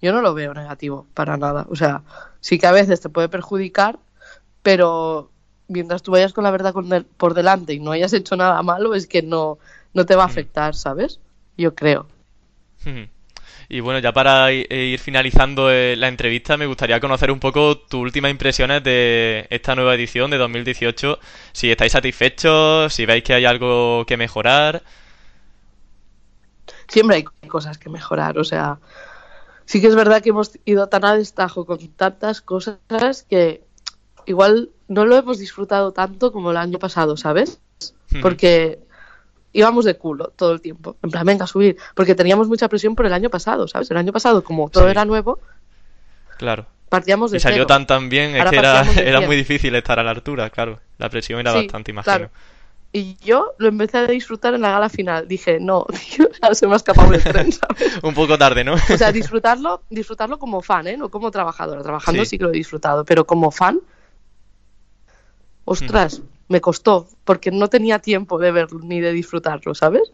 Yo 0.00 0.12
no 0.12 0.20
lo 0.20 0.34
veo 0.34 0.52
negativo, 0.54 1.06
para 1.14 1.36
nada. 1.36 1.66
O 1.70 1.76
sea, 1.76 2.02
sí 2.40 2.58
que 2.58 2.66
a 2.66 2.72
veces 2.72 3.00
te 3.00 3.08
puede 3.08 3.28
perjudicar, 3.28 3.98
pero 4.62 5.30
mientras 5.68 6.02
tú 6.02 6.12
vayas 6.12 6.32
con 6.32 6.44
la 6.44 6.50
verdad 6.50 6.74
por 7.16 7.34
delante 7.34 7.72
y 7.72 7.80
no 7.80 7.92
hayas 7.92 8.12
hecho 8.12 8.36
nada 8.36 8.62
malo, 8.62 8.94
es 8.94 9.06
que 9.06 9.22
no, 9.22 9.58
no 9.94 10.04
te 10.04 10.16
va 10.16 10.24
a 10.24 10.26
afectar, 10.26 10.74
¿sabes? 10.74 11.20
Yo 11.56 11.74
creo. 11.74 12.06
Y 13.68 13.80
bueno, 13.80 13.98
ya 13.98 14.12
para 14.12 14.50
e 14.50 14.66
ir 14.68 14.98
finalizando 14.98 15.70
eh, 15.70 15.96
la 15.96 16.08
entrevista, 16.08 16.56
me 16.56 16.66
gustaría 16.66 17.00
conocer 17.00 17.30
un 17.30 17.40
poco 17.40 17.78
tus 17.78 18.00
últimas 18.00 18.30
impresiones 18.30 18.84
de 18.84 19.46
esta 19.50 19.74
nueva 19.74 19.94
edición 19.94 20.30
de 20.30 20.36
2018. 20.36 21.18
Si 21.52 21.70
estáis 21.70 21.92
satisfechos, 21.92 22.92
si 22.92 23.06
veis 23.06 23.24
que 23.24 23.34
hay 23.34 23.44
algo 23.46 24.04
que 24.06 24.16
mejorar. 24.16 24.82
Siempre 26.88 27.16
hay 27.16 27.48
cosas 27.48 27.78
que 27.78 27.88
mejorar, 27.88 28.38
o 28.38 28.44
sea, 28.44 28.78
sí 29.64 29.80
que 29.80 29.86
es 29.88 29.94
verdad 29.94 30.22
que 30.22 30.30
hemos 30.30 30.58
ido 30.64 30.88
tan 30.88 31.04
a 31.04 31.14
destajo 31.16 31.64
con 31.66 31.78
tantas 31.88 32.40
cosas 32.40 32.78
que 33.28 33.64
igual 34.26 34.70
no 34.88 35.04
lo 35.06 35.16
hemos 35.16 35.38
disfrutado 35.38 35.92
tanto 35.92 36.32
como 36.32 36.50
el 36.50 36.56
año 36.56 36.78
pasado, 36.78 37.16
¿sabes? 37.16 37.60
Ujú. 38.12 38.20
Porque 38.22 38.80
íbamos 39.52 39.84
de 39.84 39.96
culo 39.96 40.32
todo 40.36 40.52
el 40.52 40.60
tiempo. 40.60 40.96
En 41.02 41.10
plan, 41.10 41.24
venga, 41.24 41.44
a 41.44 41.46
subir. 41.46 41.76
Porque 41.94 42.14
teníamos 42.14 42.48
mucha 42.48 42.68
presión 42.68 42.94
por 42.96 43.06
el 43.06 43.12
año 43.12 43.30
pasado, 43.30 43.68
¿sabes? 43.68 43.90
El 43.90 43.96
año 43.96 44.12
pasado, 44.12 44.42
como 44.44 44.68
todo 44.68 44.84
Sí. 44.84 44.90
era 44.90 45.04
nuevo, 45.04 45.38
Claro. 46.38 46.66
partíamos 46.88 47.30
de 47.30 47.36
Y 47.36 47.40
salió 47.40 47.56
cero. 47.58 47.66
tan 47.66 47.86
tan 47.86 48.08
bien, 48.08 48.30
es 48.34 48.38
Ahora 48.40 48.50
que 48.50 48.56
era, 48.56 48.82
era 49.18 49.20
muy 49.20 49.36
difícil 49.36 49.74
estar 49.74 49.98
a 49.98 50.02
la 50.02 50.10
altura, 50.10 50.50
claro. 50.50 50.80
La 50.98 51.08
presión 51.08 51.40
era 51.40 51.52
Sí, 51.52 51.58
bastante, 51.58 51.90
imagino. 51.92 52.16
claro. 52.16 52.30
Y 52.96 53.16
yo 53.16 53.54
lo 53.58 53.66
empecé 53.66 53.98
a 53.98 54.06
disfrutar 54.06 54.54
en 54.54 54.60
la 54.60 54.70
gala 54.70 54.88
final. 54.88 55.26
Dije, 55.26 55.58
no, 55.58 55.84
tío, 56.16 56.28
se 56.52 56.68
me 56.68 56.74
ha 56.74 56.76
escapado 56.76 57.12
el 57.12 57.20
tren, 57.24 57.50
¿sabes? 57.50 57.98
Un 58.04 58.14
poco 58.14 58.38
tarde, 58.38 58.62
¿no? 58.62 58.74
O 58.74 58.96
sea, 58.96 59.10
disfrutarlo, 59.10 59.82
disfrutarlo 59.90 60.38
como 60.38 60.62
fan, 60.62 60.86
¿eh? 60.86 60.96
No 60.96 61.08
como 61.10 61.32
trabajadora. 61.32 61.82
Trabajando 61.82 62.24
Sí. 62.24 62.30
sí, 62.30 62.38
que 62.38 62.44
lo 62.44 62.50
he 62.50 62.56
disfrutado, 62.56 63.04
pero 63.04 63.26
como 63.26 63.50
fan, 63.50 63.80
ostras, 65.64 66.22
me 66.46 66.60
costó, 66.60 67.08
porque 67.24 67.50
no 67.50 67.68
tenía 67.68 67.98
tiempo 67.98 68.38
de 68.38 68.52
verlo 68.52 68.78
ni 68.80 69.00
de 69.00 69.12
disfrutarlo, 69.12 69.74
¿sabes? 69.74 70.12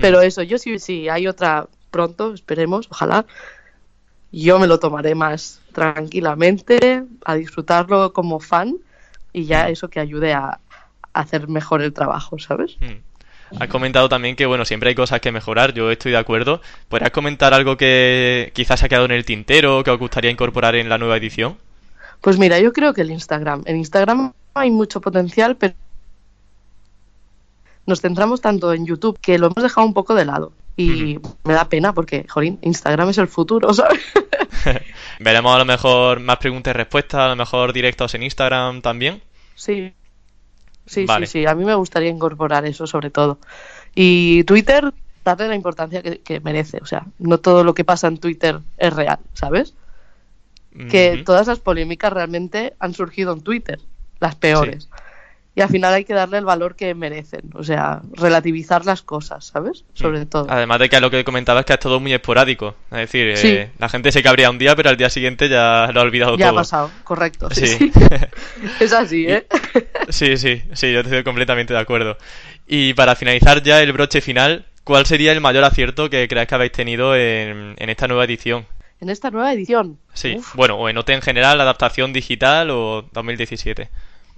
Pero 0.00 0.20
eso, 0.20 0.42
yo 0.44 0.56
sí, 0.58 0.78
sí, 0.78 1.08
hay 1.08 1.26
otra 1.26 1.66
pronto, 1.90 2.32
esperemos, 2.32 2.86
ojalá. 2.92 3.26
Yo 4.30 4.60
me 4.60 4.68
lo 4.68 4.78
tomaré 4.78 5.16
más 5.16 5.62
tranquilamente, 5.72 7.02
a 7.24 7.34
disfrutarlo 7.34 8.12
como 8.12 8.38
fan 8.38 8.76
y 9.32 9.46
ya 9.46 9.68
eso 9.68 9.88
que 9.88 9.98
ayude 9.98 10.32
a 10.32 10.60
hacer 11.14 11.48
mejor 11.48 11.82
el 11.82 11.92
trabajo, 11.92 12.38
¿sabes? 12.38 12.76
Mm. 12.80 13.60
Has 13.60 13.68
comentado 13.68 14.08
también 14.08 14.36
que, 14.36 14.46
bueno, 14.46 14.64
siempre 14.64 14.88
hay 14.88 14.94
cosas 14.94 15.20
que 15.20 15.30
mejorar, 15.30 15.72
yo 15.74 15.90
estoy 15.90 16.12
de 16.12 16.18
acuerdo. 16.18 16.60
¿Podrías 16.88 17.12
comentar 17.12 17.54
algo 17.54 17.76
que 17.76 18.50
quizás 18.54 18.80
se 18.80 18.86
ha 18.86 18.88
quedado 18.88 19.04
en 19.04 19.12
el 19.12 19.24
tintero, 19.24 19.84
que 19.84 19.90
os 19.90 19.98
gustaría 19.98 20.30
incorporar 20.30 20.74
en 20.74 20.88
la 20.88 20.98
nueva 20.98 21.16
edición? 21.16 21.56
Pues 22.20 22.38
mira, 22.38 22.58
yo 22.58 22.72
creo 22.72 22.94
que 22.94 23.02
el 23.02 23.10
Instagram. 23.10 23.62
En 23.66 23.76
Instagram 23.76 24.32
hay 24.54 24.70
mucho 24.70 25.00
potencial, 25.00 25.56
pero 25.56 25.74
nos 27.86 28.00
centramos 28.00 28.40
tanto 28.40 28.72
en 28.72 28.86
YouTube 28.86 29.18
que 29.20 29.38
lo 29.38 29.46
hemos 29.46 29.62
dejado 29.62 29.86
un 29.86 29.94
poco 29.94 30.14
de 30.14 30.24
lado. 30.24 30.52
Y 30.76 31.20
me 31.44 31.54
da 31.54 31.68
pena 31.68 31.92
porque, 31.92 32.26
jolín, 32.28 32.58
Instagram 32.62 33.10
es 33.10 33.18
el 33.18 33.28
futuro, 33.28 33.72
¿sabes? 33.74 34.00
Veremos 35.20 35.54
a 35.54 35.58
lo 35.58 35.64
mejor 35.64 36.20
más 36.20 36.38
preguntas 36.38 36.74
y 36.74 36.76
respuestas, 36.76 37.20
a 37.20 37.28
lo 37.28 37.36
mejor 37.36 37.72
directos 37.72 38.14
en 38.14 38.24
Instagram 38.24 38.80
también. 38.80 39.22
Sí. 39.54 39.92
Sí, 40.86 41.06
Vale. 41.06 41.26
sí, 41.26 41.40
sí. 41.40 41.46
A 41.46 41.54
mí 41.54 41.64
me 41.64 41.74
gustaría 41.74 42.10
incorporar 42.10 42.66
eso 42.66 42.86
sobre 42.86 43.10
todo. 43.10 43.38
Y 43.94 44.44
Twitter, 44.44 44.92
darle 45.24 45.48
la 45.48 45.54
importancia 45.54 46.02
que, 46.02 46.20
que 46.20 46.40
merece. 46.40 46.78
O 46.82 46.86
sea, 46.86 47.06
no 47.18 47.38
todo 47.38 47.64
lo 47.64 47.74
que 47.74 47.84
pasa 47.84 48.08
en 48.08 48.18
Twitter 48.18 48.60
es 48.76 48.92
real, 48.94 49.18
¿sabes? 49.32 49.74
Que 50.90 51.22
todas 51.24 51.46
las 51.46 51.60
polémicas 51.60 52.12
realmente 52.12 52.74
han 52.80 52.94
surgido 52.94 53.32
en 53.32 53.42
Twitter, 53.42 53.80
las 54.18 54.34
peores. 54.34 54.88
Y 55.56 55.60
al 55.60 55.68
final 55.68 55.94
hay 55.94 56.04
que 56.04 56.14
darle 56.14 56.38
el 56.38 56.44
valor 56.44 56.74
que 56.74 56.94
merecen. 56.96 57.42
O 57.54 57.62
sea, 57.62 58.02
relativizar 58.14 58.84
las 58.84 59.02
cosas, 59.02 59.44
¿sabes? 59.46 59.84
Sobre 59.94 60.26
todo. 60.26 60.46
Además 60.50 60.80
de 60.80 60.88
que 60.88 61.00
lo 61.00 61.10
que 61.12 61.22
comentabas 61.22 61.60
es 61.60 61.66
que 61.66 61.72
es 61.74 61.78
todo 61.78 62.00
muy 62.00 62.12
esporádico. 62.12 62.74
Es 62.90 62.98
decir, 62.98 63.34
eh, 63.36 63.70
la 63.78 63.88
gente 63.88 64.10
se 64.10 64.20
cabrea 64.22 64.50
un 64.50 64.58
día, 64.58 64.74
pero 64.74 64.90
al 64.90 64.96
día 64.96 65.08
siguiente 65.10 65.48
ya 65.48 65.90
lo 65.94 66.00
ha 66.00 66.02
olvidado 66.02 66.36
Ya 66.36 66.46
ha 66.46 66.50
todo. 66.50 66.56
pasado, 66.60 66.90
correcto. 67.04 67.48
Sí, 67.52 67.66
Sí. 67.68 67.92
sí. 67.92 67.92
es 68.80 68.92
así, 68.92 69.26
¿eh? 69.28 69.46
Sí, 70.08 70.36
sí, 70.36 70.62
sí, 70.72 70.92
yo 70.92 71.00
estoy 71.00 71.22
completamente 71.22 71.72
de 71.72 71.78
acuerdo. 71.78 72.18
Y 72.66 72.94
para 72.94 73.14
finalizar 73.14 73.62
ya 73.62 73.80
el 73.80 73.92
broche 73.92 74.20
final, 74.20 74.66
¿cuál 74.82 75.06
sería 75.06 75.30
el 75.32 75.40
mayor 75.40 75.62
acierto 75.64 76.10
que 76.10 76.26
creáis 76.26 76.48
que 76.48 76.54
habéis 76.56 76.72
tenido 76.72 77.14
en, 77.14 77.74
en 77.78 77.90
esta 77.90 78.08
nueva 78.08 78.24
edición? 78.24 78.66
en 79.00 79.10
esta 79.10 79.30
nueva 79.30 79.52
edición. 79.52 79.98
Sí, 80.14 80.36
Uf. 80.38 80.54
bueno, 80.54 80.76
o 80.76 80.88
en 80.88 80.96
OT 80.96 81.10
en 81.10 81.20
general, 81.20 81.60
adaptación 81.60 82.12
digital 82.14 82.70
o 82.70 83.04
2017. 83.12 83.90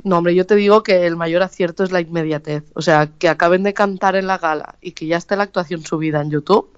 No, 0.05 0.19
hombre, 0.19 0.35
yo 0.35 0.47
te 0.47 0.55
digo 0.57 0.83
que 0.83 1.07
el 1.07 1.17
mayor 1.17 1.43
acierto 1.43 1.83
es 1.85 1.91
la 1.93 2.01
inmediatez. 2.01 2.65
O 2.75 2.83
sea, 2.83 3.07
que 3.19 3.29
acaben 3.29 3.63
de 3.63 3.75
cantar 3.75 4.15
en 4.17 4.27
la 4.27 4.39
gala 4.39 4.77
y 4.81 4.93
que 4.93 5.07
ya 5.07 5.17
esté 5.17 5.37
la 5.37 5.45
actuación 5.45 5.83
subida 5.85 6.21
en 6.21 6.31
YouTube, 6.31 6.69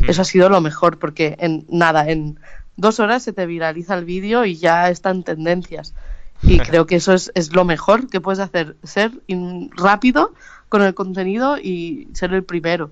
Hmm. 0.00 0.10
eso 0.10 0.22
ha 0.22 0.24
sido 0.24 0.48
lo 0.48 0.60
mejor, 0.60 0.98
porque 0.98 1.36
en 1.38 1.66
nada, 1.68 2.10
en 2.10 2.40
dos 2.76 2.98
horas 2.98 3.22
se 3.22 3.32
te 3.32 3.46
viraliza 3.46 3.94
el 3.96 4.04
vídeo 4.04 4.44
y 4.44 4.56
ya 4.56 4.90
está 4.90 5.10
en 5.10 5.22
tendencias. 5.22 5.94
Y 6.42 6.58
creo 6.58 6.84
que 6.86 6.96
eso 6.96 7.12
es, 7.14 7.30
es 7.36 7.54
lo 7.54 7.64
mejor 7.64 8.08
que 8.10 8.20
puedes 8.20 8.40
hacer, 8.40 8.76
ser 8.82 9.12
in- 9.28 9.70
rápido 9.76 10.34
con 10.68 10.82
el 10.82 10.94
contenido 10.94 11.58
y 11.58 12.08
ser 12.12 12.34
el 12.34 12.42
primero. 12.42 12.90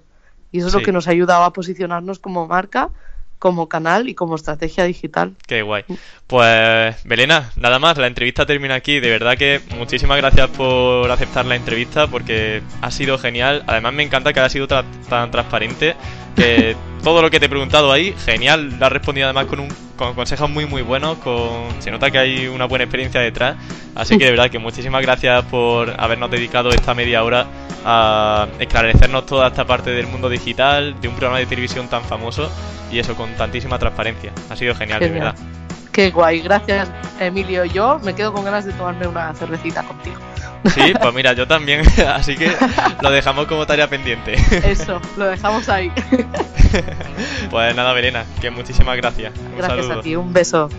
Y 0.53 0.59
eso 0.59 0.69
es 0.69 0.75
lo 0.75 0.81
que 0.83 0.93
nos 0.93 1.09
ha 1.09 1.11
ayudado 1.11 1.43
a 1.43 1.53
posicionarnos 1.53 2.21
como 2.21 2.47
marca, 2.47 2.91
como 3.43 3.69
canal 3.69 4.09
y 4.09 4.15
como 4.15 4.37
estrategia 4.37 4.85
digital. 4.85 5.35
Qué 5.49 5.63
guay. 5.63 5.83
Pues, 6.29 7.03
Belena, 7.03 7.51
nada 7.57 7.81
más, 7.81 7.99
la 7.99 8.07
entrevista 8.07 8.47
termina 8.47 8.77
aquí. 8.77 9.01
De 9.01 9.11
verdad 9.11 9.37
que 9.37 9.61
muchísimas 9.77 10.19
gracias 10.19 10.49
por 10.51 11.11
aceptar 11.11 11.45
la 11.47 11.57
entrevista 11.57 12.07
porque 12.07 12.63
ha 12.81 12.91
sido 12.93 13.19
genial. 13.19 13.65
Además, 13.67 13.95
me 13.95 14.05
encanta 14.05 14.33
que 14.33 14.39
haya 14.39 14.49
sido 14.49 14.69
tan 14.69 15.33
transparente. 15.33 15.97
Que 16.37 16.77
todo 17.03 17.21
lo 17.21 17.31
que 17.31 17.39
te 17.41 17.47
he 17.47 17.49
preguntado 17.49 17.93
ahí, 17.93 18.15
genial. 18.25 18.79
Lo 18.79 18.87
has 18.87 18.93
respondido 18.93 19.27
además 19.27 19.47
con, 19.47 19.61
un, 19.61 19.69
con 19.97 20.15
consejos 20.15 20.49
muy, 20.49 20.67
muy 20.67 20.83
buenos. 20.83 21.19
Con, 21.19 21.69
se 21.81 21.91
nota 21.91 22.11
que 22.11 22.19
hay 22.19 22.47
una 22.47 22.67
buena 22.67 22.85
experiencia 22.85 23.21
detrás. 23.21 23.57
Así 23.95 24.17
que 24.17 24.25
de 24.25 24.31
verdad 24.31 24.51
que 24.51 24.59
muchísimas 24.59 25.03
gracias 25.03 25.45
por 25.45 25.91
habernos 26.01 26.31
dedicado 26.31 26.71
esta 26.71 26.95
media 26.95 27.23
hora 27.25 27.47
a 27.85 28.49
esclarecernos 28.59 29.27
toda 29.27 29.49
esta 29.49 29.67
parte 29.67 29.91
del 29.91 30.07
mundo 30.07 30.29
digital, 30.29 31.01
de 31.01 31.09
un 31.09 31.15
programa 31.15 31.39
de 31.39 31.47
televisión 31.47 31.89
tan 31.89 32.05
famoso 32.05 32.51
y 32.91 32.99
eso 32.99 33.15
con 33.15 33.35
tantísima 33.35 33.79
transparencia. 33.79 34.33
Ha 34.49 34.57
sido 34.57 34.75
genial, 34.75 35.01
de 35.01 35.09
Genial. 35.09 35.35
verdad. 35.35 35.41
Qué 35.93 36.11
guay, 36.11 36.41
gracias 36.41 36.91
Emilio. 37.21 37.65
Yo 37.67 38.01
me 38.03 38.15
quedo 38.15 38.33
con 38.33 38.45
ganas 38.45 38.65
de 38.65 38.73
tomarme 38.73 39.07
una 39.07 39.35
cervecita 39.35 39.83
contigo. 39.83 40.17
Sí, 40.75 40.93
pues 41.01 41.15
mira, 41.15 41.33
yo 41.35 41.47
también, 41.47 41.83
así 42.15 42.37
que 42.37 42.51
lo 43.01 43.11
dejamos 43.11 43.47
como 43.47 43.67
tarea 43.67 43.89
pendiente. 43.89 44.35
Eso, 44.65 45.01
lo 45.17 45.27
dejamos 45.27 45.69
ahí. 45.69 45.93
Pues 47.51 47.77
nada, 47.77 47.93
Verena, 47.93 48.25
que 48.41 48.51
muchísimas 48.51 48.97
gracias. 48.97 49.35
Un 49.39 49.59
Gracias 49.59 49.85
saludo. 49.85 50.01
a 50.01 50.03
ti, 50.03 50.17
un 50.17 50.33
beso. 50.33 50.71